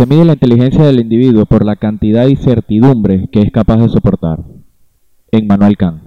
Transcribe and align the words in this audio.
Se 0.00 0.06
mide 0.06 0.24
la 0.24 0.32
inteligencia 0.32 0.86
del 0.86 1.00
individuo 1.00 1.44
por 1.44 1.62
la 1.62 1.76
cantidad 1.76 2.24
de 2.24 2.30
incertidumbre 2.30 3.28
que 3.30 3.42
es 3.42 3.52
capaz 3.52 3.76
de 3.76 3.90
soportar. 3.90 4.38
En 5.30 5.46
Manuel 5.46 5.76
Kant. 5.76 6.04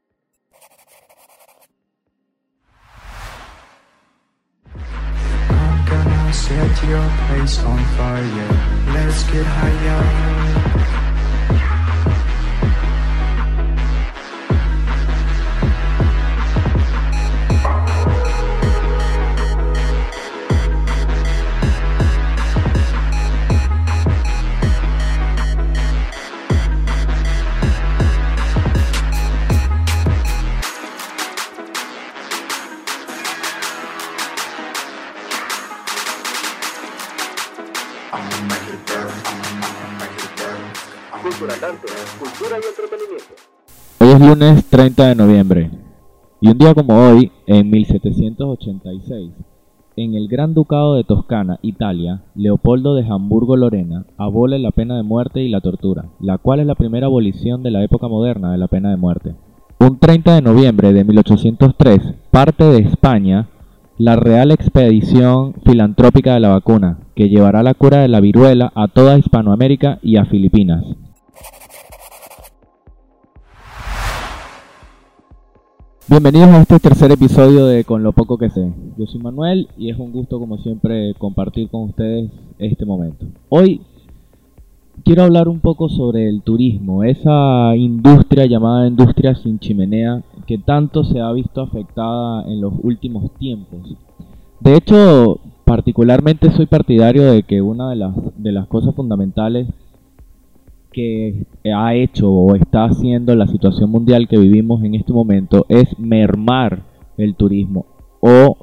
Lunes 44.33 44.65
30 44.65 45.09
de 45.09 45.15
noviembre. 45.15 45.69
Y 46.41 46.49
un 46.49 46.57
día 46.57 46.73
como 46.73 46.97
hoy, 46.97 47.31
en 47.45 47.69
1786, 47.69 49.31
en 49.95 50.15
el 50.15 50.27
Gran 50.27 50.55
Ducado 50.55 50.95
de 50.95 51.03
Toscana, 51.03 51.59
Italia, 51.61 52.23
Leopoldo 52.33 52.95
de 52.95 53.05
Hamburgo-Lorena 53.07 54.07
abole 54.17 54.57
la 54.57 54.71
pena 54.71 54.97
de 54.97 55.03
muerte 55.03 55.43
y 55.43 55.49
la 55.49 55.61
tortura, 55.61 56.05
la 56.19 56.39
cual 56.39 56.61
es 56.61 56.65
la 56.65 56.73
primera 56.73 57.05
abolición 57.05 57.61
de 57.61 57.69
la 57.69 57.83
época 57.83 58.07
moderna 58.07 58.51
de 58.51 58.57
la 58.57 58.67
pena 58.67 58.89
de 58.89 58.97
muerte. 58.97 59.35
Un 59.79 59.99
30 59.99 60.33
de 60.33 60.41
noviembre 60.41 60.93
de 60.93 61.03
1803, 61.03 62.15
parte 62.31 62.63
de 62.63 62.79
España 62.79 63.49
la 63.99 64.15
Real 64.15 64.49
Expedición 64.49 65.53
Filantrópica 65.63 66.33
de 66.33 66.39
la 66.39 66.49
Vacuna, 66.49 66.97
que 67.15 67.29
llevará 67.29 67.61
la 67.61 67.75
cura 67.75 67.99
de 67.99 68.07
la 68.07 68.19
viruela 68.19 68.71
a 68.73 68.87
toda 68.87 69.19
Hispanoamérica 69.19 69.99
y 70.01 70.17
a 70.17 70.25
Filipinas. 70.25 70.83
Bienvenidos 76.13 76.49
a 76.49 76.61
este 76.61 76.79
tercer 76.79 77.11
episodio 77.11 77.65
de 77.65 77.85
Con 77.85 78.03
lo 78.03 78.11
poco 78.11 78.37
que 78.37 78.51
sé. 78.51 78.71
Yo 78.99 79.07
soy 79.07 79.19
Manuel 79.19 79.67
y 79.79 79.89
es 79.89 79.97
un 79.97 80.11
gusto 80.11 80.37
como 80.37 80.59
siempre 80.59 81.15
compartir 81.15 81.71
con 81.71 81.89
ustedes 81.89 82.29
este 82.59 82.85
momento. 82.85 83.25
Hoy 83.49 83.81
quiero 85.03 85.23
hablar 85.23 85.47
un 85.49 85.59
poco 85.59 85.89
sobre 85.89 86.29
el 86.29 86.43
turismo, 86.43 87.03
esa 87.03 87.75
industria 87.75 88.45
llamada 88.45 88.87
industria 88.87 89.33
sin 89.33 89.57
chimenea 89.57 90.21
que 90.45 90.59
tanto 90.59 91.03
se 91.03 91.19
ha 91.19 91.31
visto 91.31 91.61
afectada 91.61 92.43
en 92.43 92.61
los 92.61 92.73
últimos 92.83 93.31
tiempos. 93.39 93.79
De 94.59 94.75
hecho, 94.75 95.39
particularmente 95.65 96.51
soy 96.51 96.67
partidario 96.67 97.23
de 97.23 97.41
que 97.41 97.63
una 97.63 97.89
de 97.89 97.95
las, 97.95 98.13
de 98.37 98.51
las 98.51 98.67
cosas 98.67 98.93
fundamentales 98.93 99.67
que 100.93 101.45
ha 101.75 101.93
hecho 101.95 102.31
o 102.31 102.55
está 102.55 102.85
haciendo 102.85 103.35
la 103.35 103.47
situación 103.47 103.89
mundial 103.89 104.27
que 104.27 104.37
vivimos 104.37 104.83
en 104.83 104.95
este 104.95 105.11
momento 105.11 105.65
es 105.67 105.99
mermar 105.99 106.83
el 107.17 107.35
turismo. 107.35 107.85
O 108.21 108.55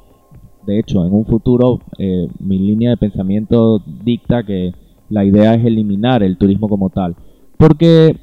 de 0.65 0.79
hecho 0.79 1.05
en 1.05 1.13
un 1.13 1.25
futuro 1.25 1.79
eh, 1.99 2.27
mi 2.39 2.57
línea 2.57 2.91
de 2.91 2.97
pensamiento 2.97 3.83
dicta 4.03 4.43
que 4.43 4.73
la 5.09 5.25
idea 5.25 5.53
es 5.53 5.65
eliminar 5.65 6.23
el 6.23 6.37
turismo 6.37 6.67
como 6.67 6.89
tal. 6.89 7.15
Porque 7.57 8.17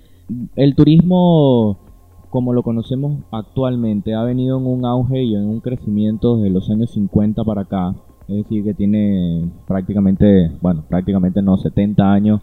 el 0.56 0.75
turismo 0.75 1.78
como 2.31 2.53
lo 2.53 2.62
conocemos 2.62 3.19
actualmente 3.31 4.15
ha 4.15 4.22
venido 4.22 4.59
en 4.59 4.67
un 4.67 4.84
auge 4.84 5.22
y 5.22 5.34
en 5.34 5.44
un 5.44 5.61
crecimiento 5.61 6.37
desde 6.37 6.50
los 6.50 6.69
años 6.71 6.91
50 6.91 7.44
para 7.44 7.62
acá. 7.62 7.94
Es 8.28 8.37
decir 8.37 8.65
que 8.65 8.75
tiene 8.75 9.49
prácticamente 9.66 10.50
bueno 10.61 10.84
prácticamente 10.88 11.41
no 11.41 11.56
70 11.56 12.12
años 12.12 12.41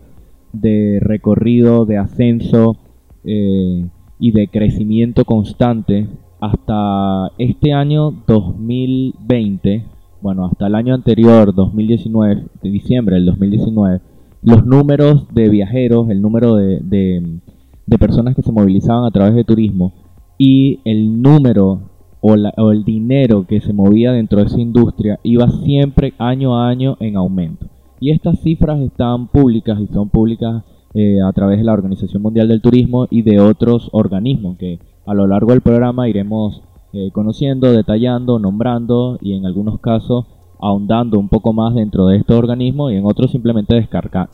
de 0.61 0.99
recorrido, 1.01 1.85
de 1.85 1.97
ascenso 1.97 2.77
eh, 3.23 3.85
y 4.19 4.31
de 4.31 4.47
crecimiento 4.47 5.25
constante 5.25 6.07
hasta 6.39 7.31
este 7.37 7.73
año 7.73 8.11
2020, 8.27 9.85
bueno, 10.21 10.45
hasta 10.45 10.67
el 10.67 10.75
año 10.75 10.93
anterior, 10.93 11.53
2019, 11.53 12.43
de 12.61 12.69
diciembre 12.69 13.15
del 13.15 13.25
2019, 13.25 14.01
los 14.43 14.65
números 14.65 15.25
de 15.33 15.49
viajeros, 15.49 16.09
el 16.09 16.21
número 16.21 16.55
de, 16.55 16.79
de, 16.81 17.97
personas 17.97 18.35
que 18.35 18.43
se 18.43 18.51
movilizaban 18.51 19.05
a 19.05 19.11
través 19.11 19.33
de 19.33 19.43
turismo 19.43 19.93
y 20.37 20.81
el 20.85 21.21
número 21.21 21.79
o, 22.21 22.35
la, 22.35 22.53
o 22.57 22.71
el 22.71 22.83
dinero 22.83 23.47
que 23.47 23.61
se 23.61 23.73
movía 23.73 24.11
dentro 24.11 24.39
de 24.39 24.45
esa 24.45 24.59
industria 24.59 25.19
iba 25.23 25.49
siempre 25.63 26.13
año 26.19 26.59
a 26.59 26.67
año 26.67 26.97
en 26.99 27.15
aumento. 27.15 27.67
Y 28.05 28.11
estas 28.11 28.39
cifras 28.41 28.79
están 28.81 29.29
públicas 29.29 29.79
y 29.81 29.87
son 29.91 30.09
públicas 30.09 30.63
eh, 30.93 31.17
a 31.27 31.33
través 31.33 31.57
de 31.57 31.63
la 31.63 31.73
Organización 31.73 32.21
Mundial 32.21 32.47
del 32.47 32.61
Turismo 32.61 33.07
y 33.09 33.23
de 33.23 33.39
otros 33.39 33.89
organismos 33.93 34.59
que 34.59 34.77
a 35.07 35.15
lo 35.15 35.25
largo 35.25 35.53
del 35.53 35.61
programa 35.61 36.07
iremos 36.07 36.61
eh, 36.93 37.09
conociendo, 37.11 37.71
detallando, 37.71 38.37
nombrando 38.37 39.17
y 39.21 39.33
en 39.33 39.47
algunos 39.47 39.79
casos 39.79 40.27
ahondando 40.59 41.17
un 41.17 41.29
poco 41.29 41.51
más 41.51 41.73
dentro 41.73 42.05
de 42.05 42.17
estos 42.17 42.37
organismos 42.37 42.91
y 42.91 42.97
en 42.97 43.07
otros 43.07 43.31
simplemente 43.31 43.73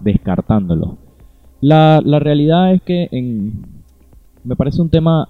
descartándolos. 0.01 0.95
La, 1.61 2.01
la 2.03 2.19
realidad 2.19 2.73
es 2.73 2.81
que 2.81 3.07
en, 3.13 3.67
me 4.43 4.57
parece 4.57 4.81
un 4.81 4.89
tema 4.89 5.29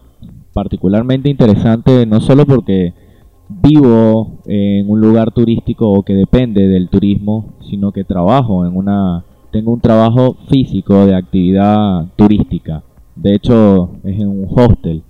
particularmente 0.52 1.30
interesante 1.30 2.08
no 2.08 2.20
solo 2.22 2.48
porque 2.48 2.96
vivo 3.62 4.40
en 4.46 4.90
un 4.90 5.02
lugar 5.02 5.32
turístico 5.32 5.92
o 5.92 6.04
que 6.04 6.14
depende 6.14 6.68
del 6.68 6.90
turismo, 6.90 7.54
sino 7.70 7.92
que 7.92 8.04
trabajo 8.04 8.66
en 8.66 8.76
una 8.76 9.24
tengo 9.52 9.74
un 9.74 9.82
trabajo 9.82 10.38
físico 10.50 11.06
de 11.06 11.16
actividad 11.16 12.06
turística. 12.16 12.84
De 13.16 13.36
hecho, 13.36 13.92
es 14.04 14.20
en 14.20 14.30
un 14.30 14.48
hostel. 14.50 15.04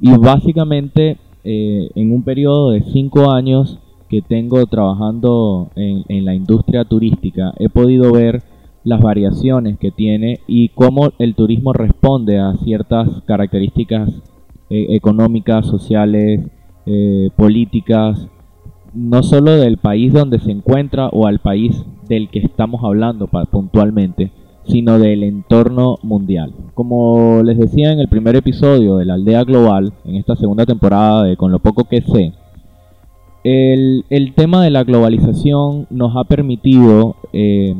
Y 0.00 0.16
básicamente, 0.18 1.16
eh, 1.42 1.88
en 1.94 2.12
un 2.12 2.22
periodo 2.22 2.70
de 2.70 2.82
cinco 2.82 3.32
años 3.32 3.78
que 4.08 4.22
tengo 4.22 4.64
trabajando 4.66 5.70
en, 5.74 6.24
la 6.24 6.34
industria 6.34 6.84
turística, 6.84 7.52
he 7.58 7.68
podido 7.68 8.12
ver 8.12 8.42
las 8.84 9.00
variaciones 9.00 9.78
que 9.78 9.90
tiene 9.90 10.40
y 10.46 10.68
cómo 10.68 11.10
el 11.18 11.34
turismo 11.34 11.72
responde 11.72 12.38
a 12.38 12.54
ciertas 12.62 13.22
características 13.24 14.10
eh, 14.70 14.86
económicas, 14.90 15.66
sociales, 15.66 16.40
eh, 16.86 17.30
políticas, 17.36 18.28
no 18.94 19.22
solo 19.22 19.52
del 19.52 19.76
país 19.76 20.12
donde 20.12 20.38
se 20.38 20.52
encuentra 20.52 21.08
o 21.08 21.26
al 21.26 21.40
país 21.40 21.84
del 22.08 22.28
que 22.30 22.38
estamos 22.38 22.82
hablando 22.84 23.28
puntualmente, 23.50 24.30
sino 24.64 24.98
del 24.98 25.22
entorno 25.22 25.98
mundial. 26.02 26.52
Como 26.74 27.42
les 27.42 27.58
decía 27.58 27.92
en 27.92 28.00
el 28.00 28.08
primer 28.08 28.36
episodio 28.36 28.96
de 28.96 29.04
la 29.04 29.14
aldea 29.14 29.44
global, 29.44 29.92
en 30.04 30.16
esta 30.16 30.36
segunda 30.36 30.66
temporada 30.66 31.24
de 31.24 31.36
Con 31.36 31.52
lo 31.52 31.58
poco 31.58 31.84
que 31.84 32.00
sé, 32.00 32.32
el, 33.44 34.04
el 34.10 34.34
tema 34.34 34.62
de 34.64 34.70
la 34.70 34.82
globalización 34.82 35.86
nos 35.90 36.16
ha 36.16 36.24
permitido 36.24 37.16
eh, 37.32 37.74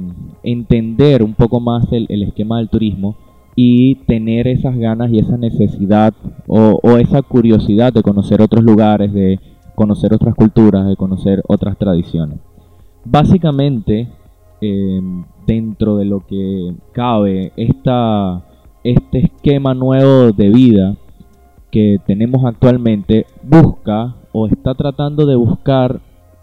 entender 0.44 1.22
un 1.22 1.34
poco 1.34 1.58
más 1.58 1.90
el, 1.92 2.06
el 2.08 2.22
esquema 2.22 2.58
del 2.58 2.68
turismo 2.68 3.16
y 3.58 3.94
tener 4.04 4.46
esas 4.46 4.76
ganas 4.76 5.10
y 5.10 5.18
esa 5.18 5.38
necesidad 5.38 6.12
o, 6.46 6.98
esa 6.98 7.22
curiosidad 7.22 7.92
de 7.92 8.02
conocer 8.02 8.42
otros 8.42 8.62
lugares, 8.62 9.12
de 9.14 9.40
conocer 9.74 10.12
otras 10.12 10.34
culturas, 10.34 10.86
de 10.86 10.94
conocer 10.94 11.42
otras 11.48 11.78
tradiciones. 11.78 12.38
Básicamente, 13.04 14.08
eh, 14.60 15.00
dentro 15.46 15.96
de 15.96 16.04
lo 16.04 16.26
que 16.26 16.74
cabe, 16.92 17.52
esta, 17.56 18.44
este 18.84 19.20
esquema 19.20 19.72
nuevo 19.72 20.32
de 20.32 20.50
vida 20.50 20.96
que 21.70 21.98
tenemos 22.06 22.44
actualmente 22.44 23.24
busca 23.42 24.16
o 24.32 24.46
está 24.46 24.74
tratando 24.74 25.24
de 25.24 25.36
buscar 25.36 26.00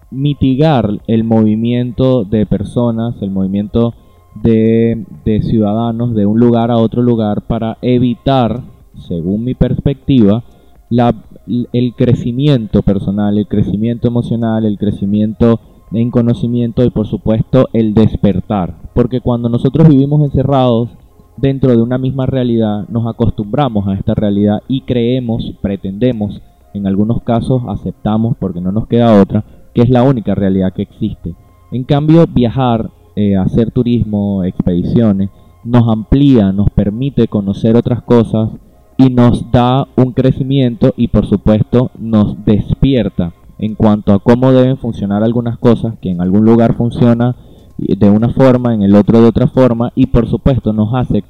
mitigar 0.09 0.99
el 1.07 1.23
movimiento 1.23 2.23
de 2.23 2.45
personas, 2.47 3.15
el 3.21 3.29
movimiento 3.29 3.93
de, 4.35 5.06
ciudadanos 5.44 6.15
de 6.15 6.25
un 6.25 6.39
lugar 6.39 6.71
a 6.71 6.77
otro 6.77 7.01
lugar 7.01 7.41
para 7.41 7.77
evitar, 7.81 8.62
según 9.07 9.44
mi 9.44 9.53
perspectiva, 9.53 10.44
la, 10.89 11.13
el 11.47 11.94
crecimiento 11.95 12.81
personal, 12.81 13.38
el 13.38 13.47
crecimiento 13.47 14.07
emocional, 14.07 14.65
el 14.65 14.77
crecimiento 14.77 15.59
en 15.91 16.09
conocimiento 16.09 16.83
y 16.83 16.89
por 16.89 17.07
supuesto 17.07 17.69
el 17.74 17.94
despertar. 17.94 18.75
Porque 18.94 19.21
cuando 19.21 19.50
nosotros 19.50 19.88
vivimos 19.88 20.24
encerrados 20.24 20.89
dentro 21.38 21.71
de 21.71 21.81
una 21.81 21.97
misma 21.97 22.25
realidad, 22.25 22.88
nos 22.89 23.07
acostumbramos 23.07 23.88
a 23.88 23.94
esta 23.94 24.13
realidad 24.15 24.62
y 24.68 24.81
creemos, 24.81 25.53
pretendemos, 25.62 26.41
en 26.74 26.88
algunos 26.88 27.21
casos 27.21 27.62
aceptamos 27.68 28.36
porque 28.39 28.62
no 28.62 28.71
nos 28.71 28.88
queda 28.88 29.21
otra, 29.21 29.44
que 29.74 29.81
es 29.81 29.89
la 29.89 30.03
única 30.03 30.33
realidad 30.33 30.74
que 30.74 30.83
existe. 30.83 31.36
En 31.71 31.83
cambio, 31.83 32.25
viajar 32.27 32.89
eh, 33.15 33.36
hacer 33.36 33.71
turismo, 33.71 34.44
expediciones, 34.44 35.30
nos 35.63 35.88
amplía, 35.88 36.51
nos 36.51 36.69
permite 36.69 37.27
conocer 37.27 37.75
otras 37.75 38.01
cosas 38.04 38.50
y 38.98 39.10
nos 39.10 39.51
da 39.51 39.88
un 39.95 40.12
crecimiento 40.13 40.94
y 40.98 41.07
por 41.07 41.25
supuesto 41.25 41.92
nos 41.98 42.44
despierta 42.45 43.33
en 43.60 43.75
cuanto 43.75 44.13
a 44.13 44.19
cómo 44.19 44.51
deben 44.51 44.77
funcionar 44.77 45.24
algunas 45.24 45.57
cosas 45.57 45.95
que 46.01 46.10
en 46.10 46.21
algún 46.21 46.45
lugar 46.45 46.75
funciona 46.75 47.36
de 47.77 48.10
una 48.10 48.30
forma, 48.30 48.74
en 48.74 48.83
el 48.83 48.95
otro 48.95 49.21
de 49.21 49.27
otra 49.27 49.48
forma 49.48 49.92
y 49.95 50.07
por 50.07 50.27
supuesto 50.27 50.74
nos 50.74 50.94
hace 50.94 51.24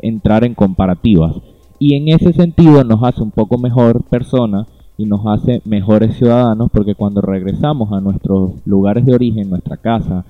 entrar 0.00 0.44
en 0.44 0.54
comparativas. 0.54 1.36
Y 1.78 1.94
en 1.94 2.08
ese 2.08 2.32
sentido 2.32 2.84
nos 2.84 3.02
hace 3.02 3.22
un 3.22 3.30
poco 3.30 3.58
mejor 3.58 4.02
persona 4.04 4.66
y 4.96 5.06
nos 5.06 5.26
hace 5.26 5.62
mejores 5.64 6.16
ciudadanos 6.16 6.70
porque 6.72 6.94
cuando 6.94 7.20
regresamos 7.20 7.92
a 7.92 8.00
nuestros 8.00 8.52
lugares 8.64 9.04
de 9.04 9.14
origen, 9.14 9.50
nuestra 9.50 9.76
casa, 9.76 10.24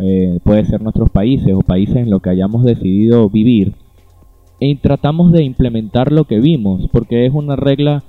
eh, 0.00 0.38
puede 0.42 0.64
ser 0.64 0.82
nuestros 0.82 1.10
países 1.10 1.52
o 1.54 1.60
países 1.60 1.96
en 1.96 2.10
los 2.10 2.20
que 2.22 2.30
hayamos 2.30 2.64
decidido 2.64 3.28
vivir, 3.28 3.74
y 4.60 4.76
tratamos 4.76 5.32
de 5.32 5.42
implementar 5.42 6.12
lo 6.12 6.24
que 6.24 6.38
vimos, 6.38 6.88
porque 6.92 7.24
es 7.26 7.32
una 7.32 7.56
regla 7.56 8.02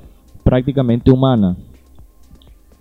prácticamente 0.44 1.10
humana. 1.12 1.56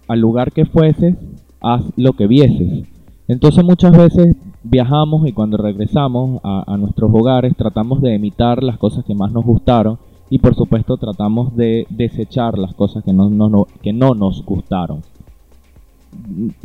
Al 0.08 0.20
lugar 0.20 0.50
que 0.50 0.64
fueses, 0.64 1.16
haz 1.60 1.84
lo 1.96 2.14
que 2.14 2.26
vieses. 2.26 2.88
Entonces 3.28 3.64
muchas 3.64 3.96
veces 3.96 4.36
viajamos 4.64 5.26
y 5.28 5.32
cuando 5.32 5.56
regresamos 5.56 6.40
a, 6.42 6.76
nuestros 6.76 7.10
hogares 7.14 7.54
tratamos 7.56 8.02
de 8.02 8.16
imitar 8.16 8.62
las 8.62 8.76
cosas 8.76 9.04
que 9.04 9.14
más 9.14 9.30
nos 9.32 9.44
gustaron 9.44 9.98
y 10.28 10.38
por 10.40 10.56
supuesto 10.56 10.96
tratamos 10.96 11.54
de 11.54 11.86
desechar 11.90 12.58
las 12.58 12.74
cosas 12.74 13.04
que 13.04 13.12
no- 13.12 13.66
que 13.82 13.92
no 13.92 14.14
nos 14.14 14.44
gustaron. 14.44 15.02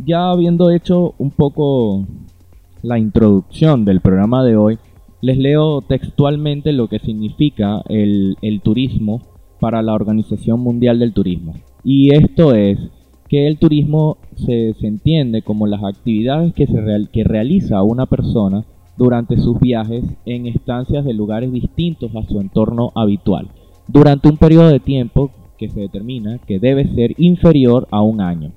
Ya 0.03 0.31
habiendo 0.31 0.71
hecho 0.71 1.13
un 1.19 1.29
poco 1.29 2.03
la 2.85 2.99
introducción 2.99 3.83
del 3.83 3.99
programa 3.99 4.43
de 4.43 4.55
hoy, 4.55 4.77
les 5.21 5.39
leo 5.39 5.81
textualmente 5.81 6.71
lo 6.71 6.87
que 6.87 6.99
significa 6.99 7.81
el, 7.89 8.37
turismo 8.63 9.21
para 9.59 9.81
la 9.81 9.93
Organización 9.93 10.59
Mundial 10.59 10.99
del 10.99 11.13
Turismo. 11.13 11.55
Y 11.83 12.13
esto 12.13 12.53
es 12.53 12.77
que 13.27 13.47
el 13.47 13.57
turismo 13.57 14.17
se, 14.35 14.75
entiende 14.81 15.41
como 15.41 15.65
las 15.65 15.83
actividades 15.83 16.53
que, 16.53 16.67
se 16.67 17.07
que 17.11 17.23
realiza 17.23 17.81
una 17.81 18.05
persona 18.05 18.65
durante 18.97 19.37
sus 19.37 19.59
viajes 19.59 20.03
en 20.27 20.45
estancias 20.45 21.03
de 21.03 21.13
lugares 21.13 21.51
distintos 21.51 22.15
a 22.15 22.23
su 22.23 22.39
entorno 22.39 22.91
habitual, 22.93 23.47
durante 23.87 24.29
un 24.29 24.37
periodo 24.37 24.69
de 24.69 24.79
tiempo 24.79 25.31
que 25.57 25.69
se 25.69 25.79
determina 25.79 26.37
que 26.37 26.59
debe 26.59 26.87
ser 26.93 27.15
inferior 27.17 27.87
a 27.89 28.03
un 28.03 28.21
año, 28.21 28.51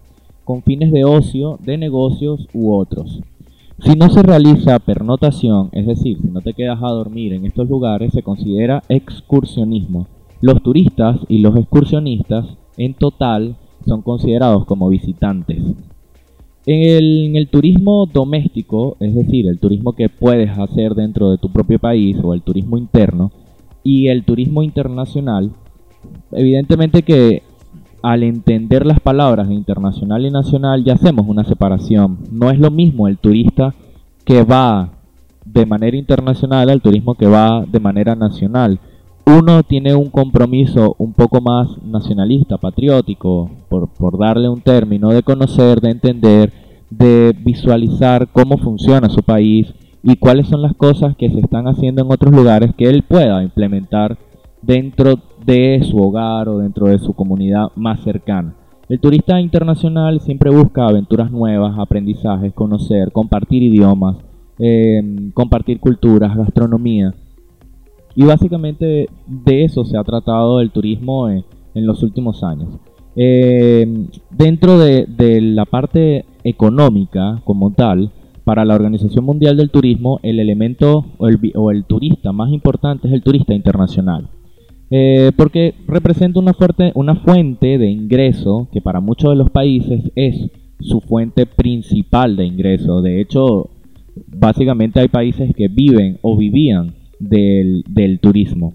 con 0.44 0.62
fines 0.62 0.92
de 0.92 1.04
ocio, 1.04 1.58
de 1.64 1.78
negocios 1.78 2.46
u 2.52 2.74
otros. 2.74 3.22
Si 3.80 3.94
no 3.94 4.10
se 4.10 4.22
realiza 4.22 4.80
pernotación, 4.80 5.68
es 5.70 5.86
decir, 5.86 6.18
si 6.20 6.28
no 6.28 6.40
te 6.40 6.52
quedas 6.52 6.82
a 6.82 6.88
dormir 6.88 7.32
en 7.32 7.46
estos 7.46 7.68
lugares, 7.68 8.12
se 8.12 8.24
considera 8.24 8.82
excursionismo. 8.88 10.08
Los 10.40 10.60
turistas 10.62 11.20
y 11.28 11.38
los 11.38 11.56
excursionistas 11.56 12.46
en 12.76 12.94
total 12.94 13.56
son 13.86 14.02
considerados 14.02 14.64
como 14.64 14.88
visitantes. 14.88 15.58
En 16.66 16.82
el, 16.82 17.26
en 17.26 17.36
el 17.36 17.48
turismo 17.48 18.06
doméstico, 18.06 18.96
es 18.98 19.14
decir, 19.14 19.46
el 19.46 19.60
turismo 19.60 19.92
que 19.92 20.08
puedes 20.08 20.50
hacer 20.58 20.94
dentro 20.96 21.30
de 21.30 21.38
tu 21.38 21.50
propio 21.50 21.78
país 21.78 22.16
o 22.22 22.34
el 22.34 22.42
turismo 22.42 22.78
interno, 22.78 23.30
y 23.84 24.08
el 24.08 24.24
turismo 24.24 24.64
internacional, 24.64 25.52
evidentemente 26.32 27.02
que 27.02 27.42
al 28.02 28.22
entender 28.22 28.86
las 28.86 29.00
palabras 29.00 29.50
internacional 29.50 30.24
y 30.24 30.30
nacional 30.30 30.84
ya 30.84 30.94
hacemos 30.94 31.26
una 31.26 31.44
separación. 31.44 32.18
No 32.30 32.50
es 32.50 32.58
lo 32.58 32.70
mismo 32.70 33.08
el 33.08 33.18
turista 33.18 33.74
que 34.24 34.44
va 34.44 34.90
de 35.44 35.66
manera 35.66 35.96
internacional 35.96 36.68
al 36.68 36.82
turismo 36.82 37.14
que 37.14 37.26
va 37.26 37.64
de 37.66 37.80
manera 37.80 38.14
nacional. 38.14 38.78
Uno 39.26 39.62
tiene 39.62 39.94
un 39.94 40.10
compromiso 40.10 40.94
un 40.98 41.12
poco 41.12 41.40
más 41.40 41.82
nacionalista, 41.82 42.56
patriótico, 42.56 43.50
por, 43.68 43.88
por 43.88 44.18
darle 44.18 44.48
un 44.48 44.60
término, 44.60 45.10
de 45.10 45.22
conocer, 45.22 45.80
de 45.80 45.90
entender, 45.90 46.52
de 46.90 47.34
visualizar 47.38 48.28
cómo 48.28 48.56
funciona 48.56 49.10
su 49.10 49.22
país 49.22 49.74
y 50.02 50.16
cuáles 50.16 50.48
son 50.48 50.62
las 50.62 50.74
cosas 50.74 51.16
que 51.16 51.30
se 51.30 51.40
están 51.40 51.66
haciendo 51.68 52.02
en 52.02 52.10
otros 52.10 52.34
lugares 52.34 52.74
que 52.74 52.84
él 52.84 53.02
pueda 53.02 53.42
implementar 53.42 54.16
dentro 54.62 55.18
de 55.48 55.82
su 55.82 55.96
hogar 55.96 56.48
o 56.48 56.58
dentro 56.58 56.88
de 56.88 56.98
su 56.98 57.14
comunidad 57.14 57.68
más 57.74 58.00
cercana. 58.00 58.54
El 58.88 59.00
turista 59.00 59.40
internacional 59.40 60.20
siempre 60.20 60.50
busca 60.50 60.86
aventuras 60.86 61.30
nuevas, 61.30 61.78
aprendizajes, 61.78 62.52
conocer, 62.52 63.12
compartir 63.12 63.62
idiomas, 63.62 64.16
eh, 64.58 65.02
compartir 65.32 65.80
culturas, 65.80 66.36
gastronomía. 66.36 67.14
Y 68.14 68.24
básicamente 68.24 69.08
de 69.26 69.64
eso 69.64 69.84
se 69.84 69.96
ha 69.96 70.04
tratado 70.04 70.60
el 70.60 70.70
turismo 70.70 71.28
en, 71.30 71.44
en 71.74 71.86
los 71.86 72.02
últimos 72.02 72.42
años. 72.42 72.68
Eh, 73.16 74.06
dentro 74.30 74.78
de, 74.78 75.06
de 75.06 75.40
la 75.40 75.64
parte 75.64 76.26
económica 76.44 77.40
como 77.44 77.72
tal, 77.72 78.10
para 78.44 78.64
la 78.64 78.74
Organización 78.74 79.24
Mundial 79.24 79.56
del 79.56 79.70
Turismo, 79.70 80.20
el 80.22 80.40
elemento 80.40 81.04
o 81.18 81.70
el 81.70 81.84
turista 81.84 82.32
más 82.32 82.50
importante 82.50 83.06
es 83.06 83.12
el 83.14 83.22
turista 83.22 83.52
internacional. 83.52 84.28
Eh, 84.90 85.32
porque 85.36 85.74
representa 85.86 86.40
una, 86.40 86.54
fuerte, 86.54 86.92
una 86.94 87.16
fuente 87.16 87.76
de 87.76 87.90
ingreso 87.90 88.68
que 88.72 88.80
para 88.80 89.00
muchos 89.00 89.28
de 89.30 89.36
los 89.36 89.50
países 89.50 90.10
es 90.14 90.50
su 90.80 91.00
fuente 91.00 91.46
principal 91.46 92.36
de 92.36 92.46
ingreso. 92.46 93.02
De 93.02 93.20
hecho, 93.20 93.68
básicamente 94.26 95.00
hay 95.00 95.08
países 95.08 95.52
que 95.54 95.68
viven 95.68 96.18
o 96.22 96.34
vivían 96.36 96.94
del, 97.18 97.84
del 97.88 98.20
turismo. 98.20 98.74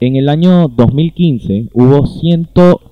En 0.00 0.16
el 0.16 0.28
año 0.28 0.66
2015 0.68 1.70
hubo 1.72 2.06
ciento, 2.06 2.82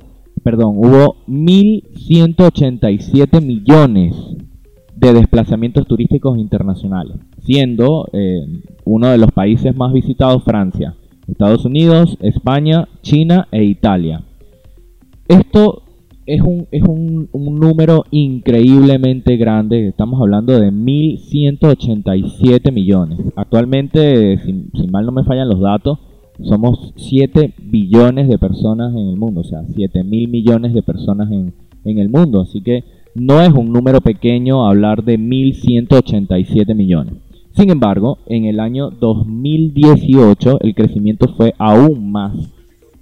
perdón, 0.42 0.78
hubo 0.78 1.16
1.187 1.28 3.44
millones 3.44 4.16
de 4.96 5.12
desplazamientos 5.12 5.86
turísticos 5.86 6.38
internacionales, 6.38 7.18
siendo 7.42 8.08
eh, 8.14 8.46
uno 8.84 9.08
de 9.08 9.18
los 9.18 9.30
países 9.32 9.76
más 9.76 9.92
visitados 9.92 10.42
Francia, 10.44 10.94
Estados 11.28 11.64
Unidos, 11.64 12.16
España, 12.20 12.88
China 13.02 13.48
e 13.50 13.64
Italia. 13.64 14.22
Esto 15.28 15.84
es 16.26 16.40
un, 16.40 16.66
es 16.70 16.82
un, 16.82 17.28
un 17.32 17.58
número 17.58 18.04
increíblemente 18.10 19.36
grande, 19.36 19.88
estamos 19.88 20.18
hablando 20.20 20.58
de 20.58 20.72
1.187 20.72 22.72
millones. 22.72 23.18
Actualmente, 23.36 24.38
si, 24.38 24.70
mal 24.88 25.04
no 25.06 25.12
me 25.12 25.22
fallan 25.24 25.48
los 25.48 25.60
datos, 25.60 25.98
somos 26.42 26.92
7 26.96 27.54
billones 27.62 28.28
de 28.28 28.38
personas 28.38 28.92
en 28.94 29.08
el 29.08 29.16
mundo, 29.16 29.42
o 29.42 29.44
sea, 29.44 29.62
7 29.74 30.02
mil 30.04 30.28
millones 30.28 30.74
de 30.74 30.82
personas 30.82 31.30
en, 31.30 31.54
en 31.84 31.98
el 31.98 32.08
mundo. 32.08 32.40
Así 32.40 32.62
que 32.62 32.84
no 33.14 33.40
es 33.40 33.52
un 33.52 33.72
número 33.72 34.00
pequeño 34.00 34.66
hablar 34.66 35.04
de 35.04 35.16
1.187 35.18 36.74
millones. 36.74 37.14
Sin 37.54 37.70
embargo, 37.70 38.18
en 38.26 38.44
el 38.46 38.58
año 38.58 38.90
2018 38.90 40.58
el 40.60 40.74
crecimiento 40.74 41.28
fue 41.36 41.54
aún 41.58 42.10
más. 42.10 42.34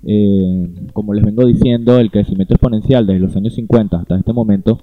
Eh, 0.04 0.68
como 0.92 1.14
les 1.14 1.24
vengo 1.24 1.46
diciendo, 1.46 1.98
el 1.98 2.10
crecimiento 2.10 2.52
exponencial 2.54 3.06
desde 3.06 3.20
los 3.20 3.34
años 3.34 3.54
50 3.54 3.96
hasta 3.96 4.18
este 4.18 4.34
momento, 4.34 4.78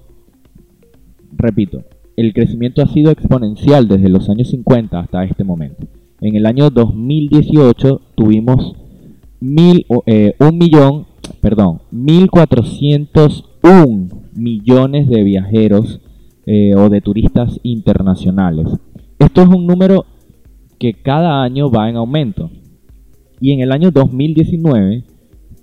repito, 1.37 1.83
el 2.15 2.33
crecimiento 2.33 2.81
ha 2.81 2.87
sido 2.87 3.11
exponencial 3.11 3.87
desde 3.87 4.09
los 4.09 4.27
años 4.29 4.49
50 4.49 4.99
hasta 4.99 5.23
este 5.23 5.43
momento. 5.43 5.85
En 6.19 6.35
el 6.35 6.47
año 6.47 6.71
2018 6.71 8.01
tuvimos 8.15 8.73
eh, 10.05 10.35
un 10.39 10.57
millón, 10.57 11.05
perdón, 11.41 11.81
1.401 11.93 14.09
millones 14.33 15.07
de 15.07 15.23
viajeros 15.23 16.01
eh, 16.45 16.73
o 16.75 16.89
de 16.89 16.99
turistas 17.01 17.59
internacionales. 17.61 18.67
Esto 19.19 19.41
es 19.41 19.49
un 19.49 19.67
número 19.67 20.05
que 20.79 20.93
cada 20.93 21.43
año 21.43 21.69
va 21.69 21.89
en 21.89 21.97
aumento. 21.97 22.49
Y 23.41 23.51
en 23.51 23.59
el 23.59 23.71
año 23.71 23.91
2019, 23.91 25.03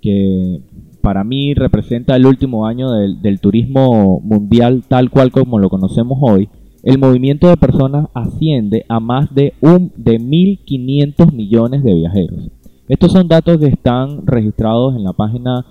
que 0.01 0.61
para 1.01 1.23
mí 1.23 1.53
representa 1.53 2.15
el 2.15 2.25
último 2.25 2.65
año 2.67 2.91
del, 2.91 3.21
del 3.21 3.39
turismo 3.39 4.19
mundial 4.19 4.83
tal 4.87 5.09
cual 5.09 5.31
como 5.31 5.59
lo 5.59 5.69
conocemos 5.69 6.17
hoy, 6.21 6.49
el 6.83 6.99
movimiento 6.99 7.47
de 7.47 7.57
personas 7.57 8.07
asciende 8.13 8.85
a 8.87 8.99
más 8.99 9.33
de, 9.33 9.53
un, 9.61 9.91
de 9.97 10.19
1.500 10.19 11.33
millones 11.33 11.83
de 11.83 11.93
viajeros. 11.93 12.49
Estos 12.87 13.11
son 13.11 13.27
datos 13.27 13.57
que 13.57 13.67
están 13.67 14.25
registrados 14.25 14.95
en 14.95 15.03
la 15.03 15.13
página 15.13 15.65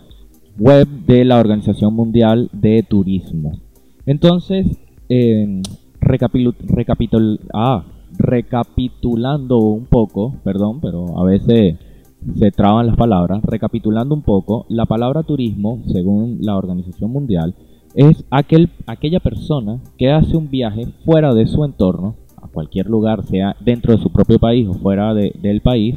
web 0.59 0.87
de 1.07 1.25
la 1.25 1.39
Organización 1.39 1.95
Mundial 1.95 2.51
de 2.53 2.83
Turismo. 2.83 3.53
Entonces, 4.05 4.67
eh, 5.09 5.63
recapitul- 6.07 7.41
ah, 7.53 7.85
recapitulando 8.19 9.59
un 9.59 9.85
poco, 9.87 10.35
perdón, 10.45 10.81
pero 10.81 11.19
a 11.19 11.25
veces 11.25 11.77
se 12.39 12.51
traban 12.51 12.87
las 12.87 12.97
palabras, 12.97 13.43
recapitulando 13.45 14.15
un 14.15 14.23
poco, 14.23 14.67
la 14.69 14.87
palabra 14.87 15.23
turismo, 15.23 15.81
según 15.87 16.39
la 16.41 16.57
Organización 16.57 17.11
Mundial, 17.13 17.55
es 17.95 18.25
aquel, 18.31 18.71
aquella 18.87 19.21
persona 19.21 19.81
que 19.97 20.11
hace 20.11 20.37
un 20.37 20.51
viaje 20.51 20.87
fuera 21.05 21.35
de 21.35 21.47
su 21.47 21.65
entorno, 21.65 22.15
a 22.43 22.49
cualquier 22.49 22.89
lugar, 22.89 23.25
sea 23.25 23.57
dentro 23.65 23.97
de 23.97 24.03
su 24.03 24.11
propio 24.11 24.39
país 24.39 24.67
o 24.69 24.75
fuera 24.75 25.15
de- 25.15 25.33
del 25.41 25.61
país, 25.61 25.97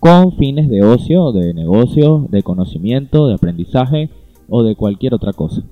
con 0.00 0.32
fines 0.32 0.68
de 0.68 0.82
ocio, 0.84 1.32
de 1.32 1.54
negocio, 1.54 2.26
de 2.30 2.42
conocimiento, 2.42 3.26
de 3.26 3.34
aprendizaje 3.34 4.10
o 4.50 4.62
de 4.62 4.76
cualquier 4.76 5.14
otra 5.14 5.32
cosa. 5.32 5.62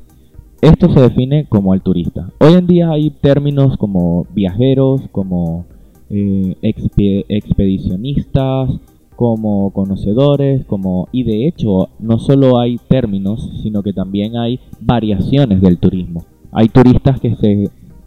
Esto 0.63 0.89
se 0.93 1.01
define 1.01 1.47
como 1.49 1.75
el 1.75 1.83
turista. 1.83 2.31
Hoy 2.39 2.53
en 2.53 2.69
día 2.69 2.91
hay 2.91 3.11
términos 3.11 3.77
como 3.77 4.29
viajeros, 4.33 5.03
como 5.11 5.65
eh, 6.09 6.55
expe- 6.63 7.25
expedicionistas, 7.29 8.71
como 9.17 9.71
conocedores, 9.73 10.65
como 10.67 11.09
y 11.11 11.25
de 11.25 11.49
hecho 11.49 11.89
no 11.99 12.21
solo 12.21 12.61
hay 12.61 12.79
términos, 12.89 13.51
sino 13.65 13.83
que 13.83 13.93
también 13.93 14.37
hay 14.37 14.61
variaciones 14.81 15.61
del 15.61 15.79
turismo. 15.79 16.23
Hay 16.53 16.69
turistas 16.69 17.19
que 17.19 17.35
se, 17.35 17.65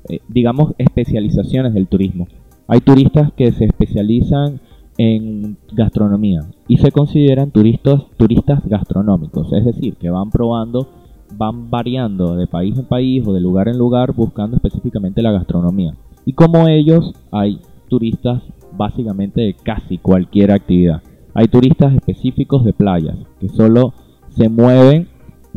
eh, 0.07 0.19
digamos, 0.29 0.75
especializaciones 0.77 1.73
del 1.73 1.87
turismo. 1.87 2.29
Hay 2.69 2.79
turistas 2.79 3.33
que 3.33 3.51
se 3.51 3.65
especializan 3.65 4.61
en 4.97 5.57
gastronomía 5.73 6.45
y 6.69 6.77
se 6.77 6.93
consideran 6.93 7.51
turistas, 7.51 8.01
turistas 8.15 8.65
gastronómicos, 8.65 9.51
es 9.51 9.65
decir, 9.65 9.95
que 9.97 10.09
van 10.09 10.29
probando, 10.29 10.87
van 11.37 11.69
variando 11.69 12.35
de 12.35 12.47
país 12.47 12.77
en 12.77 12.85
país 12.85 13.25
o 13.25 13.33
de 13.33 13.41
lugar 13.41 13.67
en 13.67 13.77
lugar 13.77 14.13
buscando 14.13 14.57
específicamente 14.57 15.21
la 15.21 15.31
gastronomía. 15.31 15.93
Y 16.25 16.33
como 16.33 16.67
ellos, 16.67 17.13
hay 17.31 17.59
turistas 17.87 18.41
básicamente 18.77 19.41
de 19.41 19.53
casi 19.53 19.97
cualquier 19.97 20.51
actividad. 20.51 21.01
Hay 21.33 21.47
turistas 21.47 21.93
específicos 21.93 22.63
de 22.63 22.73
playas 22.73 23.17
que 23.39 23.49
solo 23.49 23.93
se 24.29 24.49
mueven, 24.49 25.07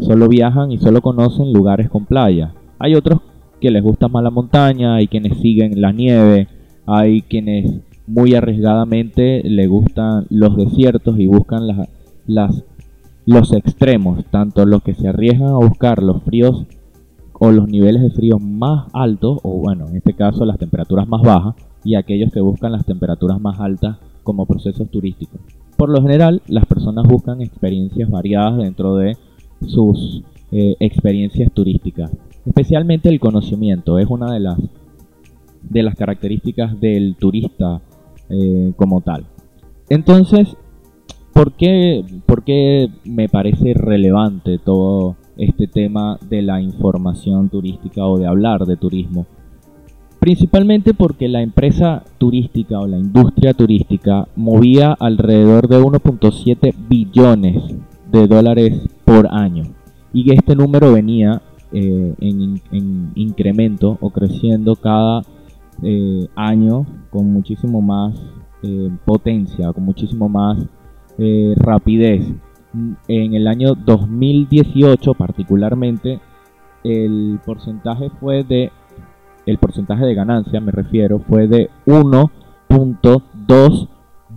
solo 0.00 0.28
viajan 0.28 0.72
y 0.72 0.78
solo 0.78 1.00
conocen 1.00 1.52
lugares 1.52 1.88
con 1.88 2.04
playa. 2.04 2.54
Hay 2.78 2.94
otros 2.94 3.20
que 3.60 3.70
les 3.70 3.82
gusta 3.82 4.08
más 4.08 4.22
la 4.22 4.30
montaña, 4.30 4.96
hay 4.96 5.08
quienes 5.08 5.38
siguen 5.38 5.80
la 5.80 5.92
nieve, 5.92 6.48
hay 6.86 7.22
quienes 7.22 7.80
muy 8.06 8.34
arriesgadamente 8.34 9.42
le 9.44 9.66
gustan 9.66 10.26
los 10.30 10.56
desiertos 10.56 11.18
y 11.18 11.26
buscan 11.26 11.66
las, 11.66 11.88
las, 12.26 12.64
los 13.28 13.52
extremos, 13.52 14.24
tanto 14.30 14.64
los 14.64 14.82
que 14.82 14.94
se 14.94 15.06
arriesgan 15.06 15.50
a 15.50 15.58
buscar 15.58 16.02
los 16.02 16.22
fríos 16.22 16.64
o 17.34 17.50
los 17.50 17.68
niveles 17.68 18.00
de 18.00 18.10
frío 18.10 18.38
más 18.38 18.86
altos, 18.94 19.40
o 19.42 19.58
bueno, 19.58 19.86
en 19.86 19.96
este 19.96 20.14
caso 20.14 20.46
las 20.46 20.56
temperaturas 20.56 21.06
más 21.06 21.20
bajas, 21.20 21.54
y 21.84 21.94
aquellos 21.94 22.32
que 22.32 22.40
buscan 22.40 22.72
las 22.72 22.86
temperaturas 22.86 23.38
más 23.38 23.60
altas 23.60 23.98
como 24.22 24.46
procesos 24.46 24.90
turísticos. 24.90 25.38
Por 25.76 25.90
lo 25.90 26.00
general, 26.00 26.40
las 26.46 26.64
personas 26.64 27.06
buscan 27.06 27.42
experiencias 27.42 28.08
variadas 28.08 28.56
dentro 28.56 28.96
de 28.96 29.18
sus 29.60 30.22
eh, 30.50 30.76
experiencias 30.80 31.52
turísticas. 31.52 32.10
Especialmente 32.46 33.10
el 33.10 33.20
conocimiento 33.20 33.98
es 33.98 34.06
una 34.08 34.32
de 34.32 34.40
las, 34.40 34.58
de 35.68 35.82
las 35.82 35.96
características 35.96 36.80
del 36.80 37.14
turista 37.16 37.82
eh, 38.30 38.72
como 38.74 39.02
tal. 39.02 39.26
Entonces, 39.90 40.56
¿por 41.32 41.52
qué, 41.52 42.04
¿por 42.26 42.44
qué 42.44 42.88
me 43.04 43.28
parece 43.28 43.74
relevante 43.74 44.58
todo 44.58 45.16
este 45.36 45.66
tema 45.66 46.18
de 46.28 46.42
la 46.42 46.60
información 46.60 47.48
turística 47.48 48.06
o 48.06 48.18
de 48.18 48.26
hablar 48.26 48.66
de 48.66 48.76
turismo? 48.76 49.26
Principalmente 50.20 50.94
porque 50.94 51.28
la 51.28 51.42
empresa 51.42 52.04
turística 52.18 52.80
o 52.80 52.86
la 52.86 52.98
industria 52.98 53.54
turística 53.54 54.26
movía 54.34 54.92
alrededor 54.98 55.68
de 55.68 55.80
1.7 55.80 56.74
billones 56.88 57.62
de 58.10 58.26
dólares 58.26 58.80
por 59.04 59.28
año. 59.32 59.64
Y 60.12 60.32
este 60.32 60.56
número 60.56 60.92
venía 60.92 61.40
eh, 61.72 62.14
en, 62.18 62.60
en 62.72 63.12
incremento 63.14 63.96
o 64.00 64.10
creciendo 64.10 64.74
cada 64.74 65.22
eh, 65.82 66.26
año 66.34 66.86
con 67.10 67.32
muchísimo 67.32 67.80
más 67.80 68.14
eh, 68.62 68.90
potencia, 69.04 69.72
con 69.72 69.84
muchísimo 69.84 70.28
más 70.28 70.58
eh, 71.18 71.54
rapidez. 71.56 72.26
En 73.08 73.34
el 73.34 73.48
año 73.48 73.74
2018 73.74 75.14
particularmente 75.14 76.20
el 76.84 77.40
porcentaje 77.44 78.10
fue 78.20 78.44
de 78.44 78.70
el 79.46 79.58
porcentaje 79.58 80.04
de 80.04 80.14
ganancia, 80.14 80.60
me 80.60 80.72
refiero, 80.72 81.20
fue 81.20 81.48
de 81.48 81.70
1.2 81.86 83.88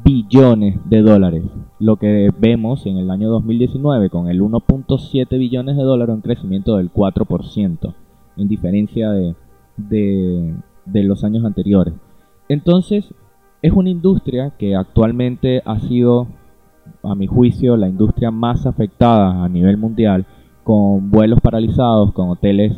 billones 0.05 0.79
de 0.89 1.01
dólares. 1.01 1.43
Lo 1.79 1.97
que 1.97 2.29
vemos 2.39 2.85
en 2.85 2.95
el 2.97 3.11
año 3.11 3.29
2019 3.29 4.09
con 4.09 4.29
el 4.29 4.41
1.7 4.41 5.37
billones 5.37 5.75
de 5.75 5.83
dólares, 5.83 6.15
un 6.15 6.21
crecimiento 6.21 6.77
del 6.77 6.93
4%, 6.93 7.93
en 8.37 8.47
diferencia 8.47 9.11
de, 9.11 9.35
de 9.77 11.03
los 11.03 11.25
años 11.25 11.43
anteriores. 11.43 11.93
Entonces, 12.47 13.13
es 13.61 13.73
una 13.73 13.89
industria 13.89 14.51
que 14.57 14.75
actualmente 14.75 15.61
ha 15.65 15.79
sido, 15.79 16.27
a 17.03 17.15
mi 17.15 17.27
juicio, 17.27 17.77
la 17.77 17.89
industria 17.89 18.31
más 18.31 18.65
afectada 18.65 19.43
a 19.43 19.49
nivel 19.49 19.77
mundial, 19.77 20.25
con 20.63 21.09
vuelos 21.09 21.39
paralizados, 21.41 22.13
con 22.13 22.29
hoteles 22.29 22.77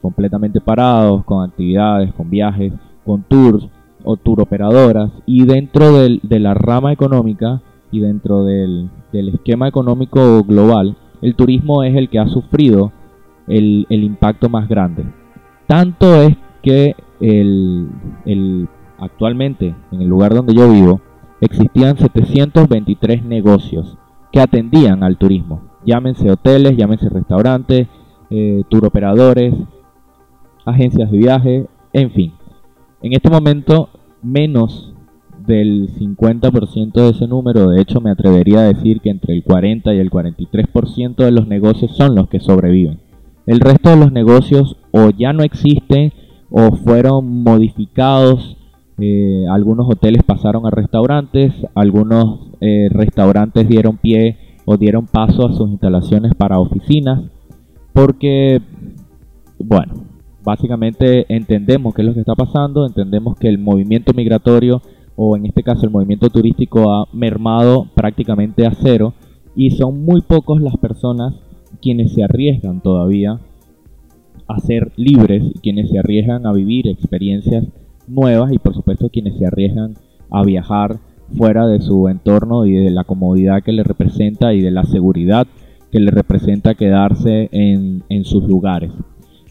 completamente 0.00 0.60
parados, 0.60 1.24
con 1.24 1.44
actividades, 1.44 2.12
con 2.14 2.30
viajes, 2.30 2.72
con 3.04 3.22
tours 3.22 3.66
o 4.04 4.16
tour 4.16 4.40
operadoras 4.40 5.10
y 5.26 5.44
dentro 5.44 5.92
del- 5.98 6.20
de 6.22 6.38
la 6.38 6.54
rama 6.54 6.92
económica 6.92 7.60
y 7.90 8.00
dentro 8.00 8.44
del, 8.44 8.88
del 9.12 9.30
esquema 9.30 9.66
económico 9.68 10.42
global, 10.44 10.96
el 11.22 11.34
turismo 11.34 11.82
es 11.82 11.96
el 11.96 12.08
que 12.08 12.18
ha 12.18 12.28
sufrido 12.28 12.92
el, 13.48 13.86
el 13.90 14.04
impacto 14.04 14.48
más 14.48 14.68
grande. 14.68 15.04
Tanto 15.66 16.14
es 16.22 16.36
que 16.62 16.94
el, 17.20 17.88
el- 18.24 18.68
actualmente 18.98 19.74
en 19.92 20.02
el 20.02 20.08
lugar 20.08 20.34
donde 20.34 20.54
yo 20.54 20.70
vivo 20.70 21.00
existían 21.40 21.96
723 21.96 23.24
negocios 23.24 23.96
que 24.32 24.40
atendían 24.40 25.02
al 25.02 25.16
turismo. 25.16 25.62
Llámense 25.84 26.30
hoteles, 26.30 26.76
llámense 26.76 27.08
restaurantes, 27.08 27.88
eh, 28.30 28.64
tour 28.68 28.86
operadores, 28.86 29.54
agencias 30.64 31.10
de 31.10 31.18
viaje, 31.18 31.66
en 31.92 32.10
fin. 32.10 32.32
En 33.02 33.12
este 33.12 33.30
momento, 33.30 33.88
menos 34.22 34.92
del 35.46 35.88
50% 35.96 36.92
de 36.92 37.10
ese 37.10 37.28
número, 37.28 37.68
de 37.68 37.80
hecho 37.80 38.00
me 38.00 38.10
atrevería 38.10 38.60
a 38.60 38.72
decir 38.72 39.00
que 39.00 39.10
entre 39.10 39.34
el 39.34 39.44
40 39.44 39.94
y 39.94 39.98
el 39.98 40.10
43% 40.10 41.16
de 41.16 41.30
los 41.30 41.46
negocios 41.46 41.96
son 41.96 42.14
los 42.14 42.28
que 42.28 42.40
sobreviven. 42.40 42.98
El 43.46 43.60
resto 43.60 43.90
de 43.90 43.96
los 43.96 44.10
negocios 44.10 44.76
o 44.90 45.10
ya 45.10 45.32
no 45.32 45.44
existen 45.44 46.12
o 46.50 46.72
fueron 46.72 47.42
modificados. 47.42 48.55
Eh, 48.98 49.44
algunos 49.50 49.86
hoteles 49.90 50.22
pasaron 50.24 50.66
a 50.66 50.70
restaurantes, 50.70 51.52
algunos 51.74 52.50
eh, 52.60 52.88
restaurantes 52.90 53.68
dieron 53.68 53.98
pie 53.98 54.38
o 54.64 54.76
dieron 54.76 55.06
paso 55.06 55.46
a 55.46 55.52
sus 55.52 55.70
instalaciones 55.70 56.34
para 56.34 56.58
oficinas, 56.58 57.22
porque, 57.92 58.60
bueno, 59.58 59.94
básicamente 60.42 61.26
entendemos 61.28 61.94
qué 61.94 62.02
es 62.02 62.08
lo 62.08 62.14
que 62.14 62.20
está 62.20 62.34
pasando, 62.34 62.86
entendemos 62.86 63.36
que 63.38 63.48
el 63.48 63.58
movimiento 63.58 64.12
migratorio 64.14 64.80
o 65.16 65.36
en 65.36 65.46
este 65.46 65.62
caso 65.62 65.84
el 65.84 65.92
movimiento 65.92 66.30
turístico 66.30 66.92
ha 66.92 67.08
mermado 67.12 67.88
prácticamente 67.94 68.66
a 68.66 68.72
cero 68.72 69.14
y 69.54 69.70
son 69.70 70.04
muy 70.04 70.20
pocos 70.20 70.60
las 70.60 70.76
personas 70.76 71.34
quienes 71.80 72.12
se 72.12 72.22
arriesgan 72.22 72.80
todavía 72.80 73.40
a 74.46 74.60
ser 74.60 74.92
libres 74.96 75.42
quienes 75.62 75.90
se 75.90 75.98
arriesgan 75.98 76.46
a 76.46 76.52
vivir 76.52 76.86
experiencias 76.86 77.64
nuevas 78.06 78.52
y 78.52 78.58
por 78.58 78.74
supuesto 78.74 79.08
quienes 79.08 79.38
se 79.38 79.46
arriesgan 79.46 79.94
a 80.30 80.42
viajar 80.42 80.98
fuera 81.36 81.66
de 81.66 81.80
su 81.80 82.08
entorno 82.08 82.66
y 82.66 82.72
de 82.74 82.90
la 82.90 83.04
comodidad 83.04 83.62
que 83.62 83.72
le 83.72 83.82
representa 83.82 84.54
y 84.54 84.60
de 84.60 84.70
la 84.70 84.84
seguridad 84.84 85.46
que 85.90 86.00
le 86.00 86.10
representa 86.10 86.74
quedarse 86.74 87.48
en, 87.52 88.02
en 88.08 88.24
sus 88.24 88.44
lugares. 88.44 88.90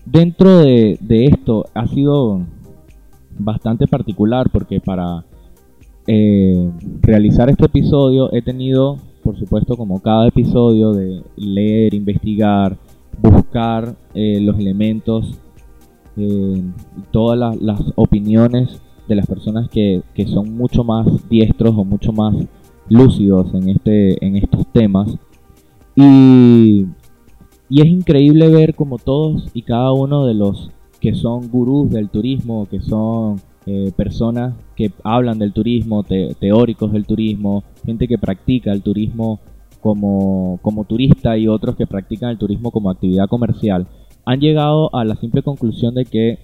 Dentro 0.05 0.59
de, 0.59 0.97
de 1.01 1.25
esto 1.25 1.65
ha 1.73 1.87
sido 1.87 2.41
bastante 3.37 3.87
particular 3.87 4.49
porque 4.51 4.79
para 4.79 5.25
eh, 6.07 6.71
realizar 7.01 7.49
este 7.49 7.65
episodio 7.65 8.31
he 8.31 8.41
tenido, 8.41 8.97
por 9.23 9.37
supuesto, 9.37 9.75
como 9.75 10.01
cada 10.01 10.27
episodio, 10.27 10.93
de 10.93 11.23
leer, 11.35 11.93
investigar, 11.93 12.77
buscar 13.21 13.95
eh, 14.13 14.39
los 14.41 14.57
elementos, 14.59 15.39
eh, 16.17 16.61
todas 17.11 17.37
las, 17.37 17.61
las 17.61 17.81
opiniones 17.95 18.81
de 19.07 19.15
las 19.15 19.27
personas 19.27 19.69
que, 19.69 20.01
que 20.13 20.25
son 20.27 20.55
mucho 20.57 20.83
más 20.83 21.07
diestros 21.29 21.75
o 21.77 21.83
mucho 21.83 22.11
más 22.11 22.35
lúcidos 22.89 23.53
en, 23.53 23.69
este, 23.69 24.25
en 24.25 24.37
estos 24.37 24.65
temas. 24.71 25.15
Y, 25.95 26.85
y 27.69 27.81
es 27.81 27.87
increíble 27.87 28.49
ver 28.49 28.75
como 28.75 28.97
todos 28.97 29.49
y 29.53 29.61
cada 29.61 29.91
uno 29.93 30.25
de 30.25 30.33
los 30.33 30.71
que 30.99 31.13
son 31.13 31.49
gurús 31.49 31.89
del 31.91 32.09
turismo, 32.09 32.67
que 32.69 32.81
son 32.81 33.39
eh, 33.67 33.91
personas 33.95 34.55
que 34.75 34.91
hablan 35.03 35.39
del 35.39 35.53
turismo, 35.53 36.03
te- 36.03 36.35
teóricos 36.39 36.91
del 36.91 37.05
turismo, 37.05 37.63
gente 37.85 38.07
que 38.07 38.17
practica 38.17 38.71
el 38.71 38.81
turismo 38.81 39.39
como, 39.81 40.59
como 40.63 40.83
turista 40.85 41.37
y 41.37 41.47
otros 41.47 41.75
que 41.75 41.85
practican 41.85 42.31
el 42.31 42.37
turismo 42.37 42.71
como 42.71 42.89
actividad 42.89 43.27
comercial, 43.27 43.87
han 44.25 44.39
llegado 44.39 44.93
a 44.95 45.05
la 45.05 45.15
simple 45.15 45.43
conclusión 45.43 45.95
de 45.95 46.05
que 46.05 46.39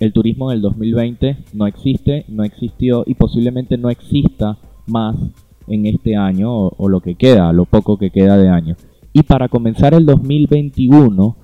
el 0.00 0.12
turismo 0.12 0.50
en 0.50 0.56
el 0.56 0.62
2020 0.62 1.36
no 1.54 1.66
existe, 1.66 2.24
no 2.28 2.42
existió 2.44 3.04
y 3.06 3.14
posiblemente 3.14 3.78
no 3.78 3.90
exista 3.90 4.58
más 4.86 5.16
en 5.68 5.86
este 5.86 6.16
año 6.16 6.52
o, 6.52 6.74
o 6.76 6.88
lo 6.88 7.00
que 7.00 7.14
queda, 7.14 7.52
lo 7.52 7.64
poco 7.64 7.96
que 7.96 8.10
queda 8.10 8.36
de 8.36 8.48
año. 8.48 8.76
Y 9.12 9.22
para 9.22 9.48
comenzar 9.48 9.94
el 9.94 10.06
2021 10.06 11.36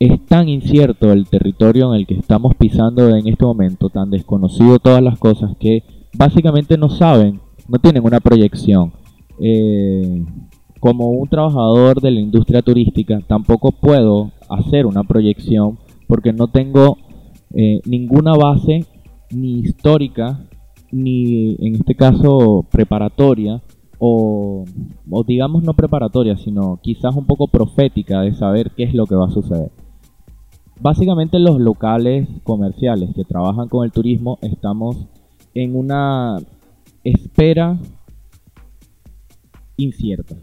es 0.00 0.24
tan 0.24 0.48
incierto 0.48 1.12
el 1.12 1.28
territorio 1.28 1.94
en 1.94 2.00
el 2.00 2.06
que 2.06 2.14
estamos 2.14 2.54
pisando 2.56 3.14
en 3.14 3.28
este 3.28 3.44
momento, 3.44 3.90
tan 3.90 4.10
desconocido 4.10 4.78
todas 4.78 5.02
las 5.02 5.18
cosas 5.18 5.54
que 5.60 5.84
básicamente 6.14 6.78
no 6.78 6.88
saben, 6.88 7.40
no 7.68 7.78
tienen 7.78 8.04
una 8.04 8.18
proyección. 8.18 8.92
Eh, 9.38 10.24
como 10.80 11.10
un 11.10 11.28
trabajador 11.28 12.00
de 12.00 12.10
la 12.10 12.20
industria 12.20 12.62
turística, 12.62 13.20
tampoco 13.26 13.70
puedo 13.70 14.32
hacer 14.48 14.86
una 14.86 15.04
proyección 15.04 15.78
porque 16.08 16.32
no 16.32 16.48
tengo 16.48 16.96
eh, 17.54 17.80
ninguna 17.84 18.34
base 18.34 18.86
ni 19.30 19.60
histórica 19.60 20.40
ni 20.90 21.54
en 21.60 21.76
este 21.76 21.94
caso 21.94 22.66
preparatoria 22.72 23.62
o, 23.98 24.64
o 25.08 25.24
digamos 25.24 25.62
no 25.62 25.74
preparatoria 25.74 26.36
sino 26.36 26.80
quizás 26.82 27.14
un 27.14 27.26
poco 27.26 27.46
profética 27.46 28.22
de 28.22 28.34
saber 28.34 28.72
qué 28.76 28.84
es 28.84 28.94
lo 28.94 29.06
que 29.06 29.14
va 29.14 29.26
a 29.26 29.30
suceder. 29.30 29.70
Básicamente 30.80 31.38
los 31.38 31.60
locales 31.60 32.26
comerciales 32.42 33.10
que 33.14 33.24
trabajan 33.24 33.68
con 33.68 33.84
el 33.84 33.92
turismo 33.92 34.38
estamos 34.40 35.06
en 35.54 35.76
una 35.76 36.38
espera 37.04 37.78
incierta. 39.76 40.36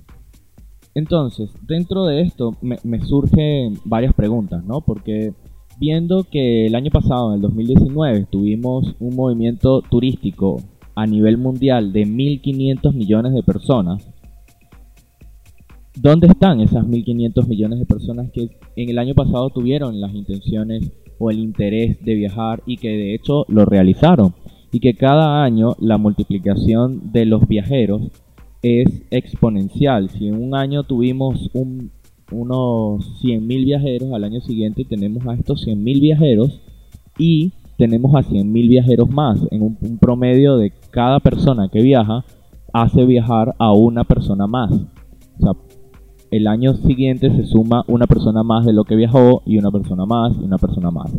Entonces, 0.98 1.52
dentro 1.62 2.06
de 2.06 2.22
esto 2.22 2.56
me, 2.60 2.80
me 2.84 3.00
surgen 3.02 3.78
varias 3.86 4.16
preguntas, 4.16 4.66
¿no? 4.66 4.82
Porque 4.82 5.32
viendo 5.80 6.24
que 6.24 6.66
el 6.66 6.74
año 6.74 6.90
pasado, 6.90 7.30
en 7.30 7.36
el 7.36 7.42
2019, 7.42 8.26
tuvimos 8.32 8.96
un 9.00 9.16
movimiento 9.16 9.84
turístico 9.84 10.60
a 10.96 11.06
nivel 11.06 11.38
mundial 11.38 11.94
de 11.94 12.08
1.500 12.08 12.96
millones 12.96 13.34
de 13.36 13.44
personas, 13.44 14.10
¿dónde 15.96 16.26
están 16.26 16.62
esas 16.62 16.84
1.500 16.84 17.48
millones 17.48 17.78
de 17.78 17.86
personas 17.86 18.32
que 18.32 18.58
en 18.76 18.90
el 18.90 18.98
año 18.98 19.14
pasado 19.14 19.52
tuvieron 19.52 20.02
las 20.02 20.16
intenciones 20.16 20.92
o 21.20 21.30
el 21.30 21.38
interés 21.38 22.04
de 22.04 22.16
viajar 22.16 22.64
y 22.66 22.78
que 22.78 22.90
de 22.90 23.14
hecho 23.14 23.46
lo 23.50 23.66
realizaron? 23.66 24.34
Y 24.72 24.80
que 24.80 24.96
cada 24.96 25.44
año 25.44 25.76
la 25.78 26.00
multiplicación 26.00 27.12
de 27.12 27.26
los 27.28 27.48
viajeros 27.48 28.10
es 28.68 29.04
exponencial. 29.12 30.10
Si 30.10 30.28
en 30.28 30.42
un 30.42 30.56
año 30.56 30.84
tuvimos 30.84 31.50
un, 31.54 31.92
unos 32.32 33.22
100.000 33.24 33.66
viajeros, 33.66 34.14
al 34.14 34.24
año 34.24 34.42
siguiente 34.42 34.86
tenemos 34.86 35.26
a 35.28 35.34
estos 35.34 35.66
100.000 35.66 36.00
viajeros 36.00 36.62
y 37.18 37.52
tenemos 37.78 38.16
a 38.16 38.20
100.000 38.20 38.70
viajeros 38.70 39.10
más. 39.10 39.40
En 39.52 39.62
un, 39.62 39.78
un, 39.82 39.98
promedio 39.98 40.58
de 40.58 40.72
cada 40.92 41.20
persona 41.20 41.70
que 41.70 41.82
viaja 41.82 42.26
hace 42.74 43.06
viajar 43.06 43.56
a 43.60 43.72
una 43.72 44.04
persona 44.04 44.48
más. 44.48 44.72
O 44.72 45.42
sea, 45.42 45.52
el 46.32 46.48
año 46.48 46.76
siguiente 46.76 47.34
se 47.36 47.46
suma 47.46 47.84
una 47.88 48.08
persona 48.08 48.44
más 48.44 48.66
de 48.66 48.74
lo 48.74 48.84
que 48.84 48.96
viajó 48.96 49.42
y 49.46 49.58
una 49.58 49.72
persona 49.72 50.06
más 50.06 50.36
y 50.38 50.44
una 50.44 50.58
persona 50.58 50.92
más. 50.92 51.12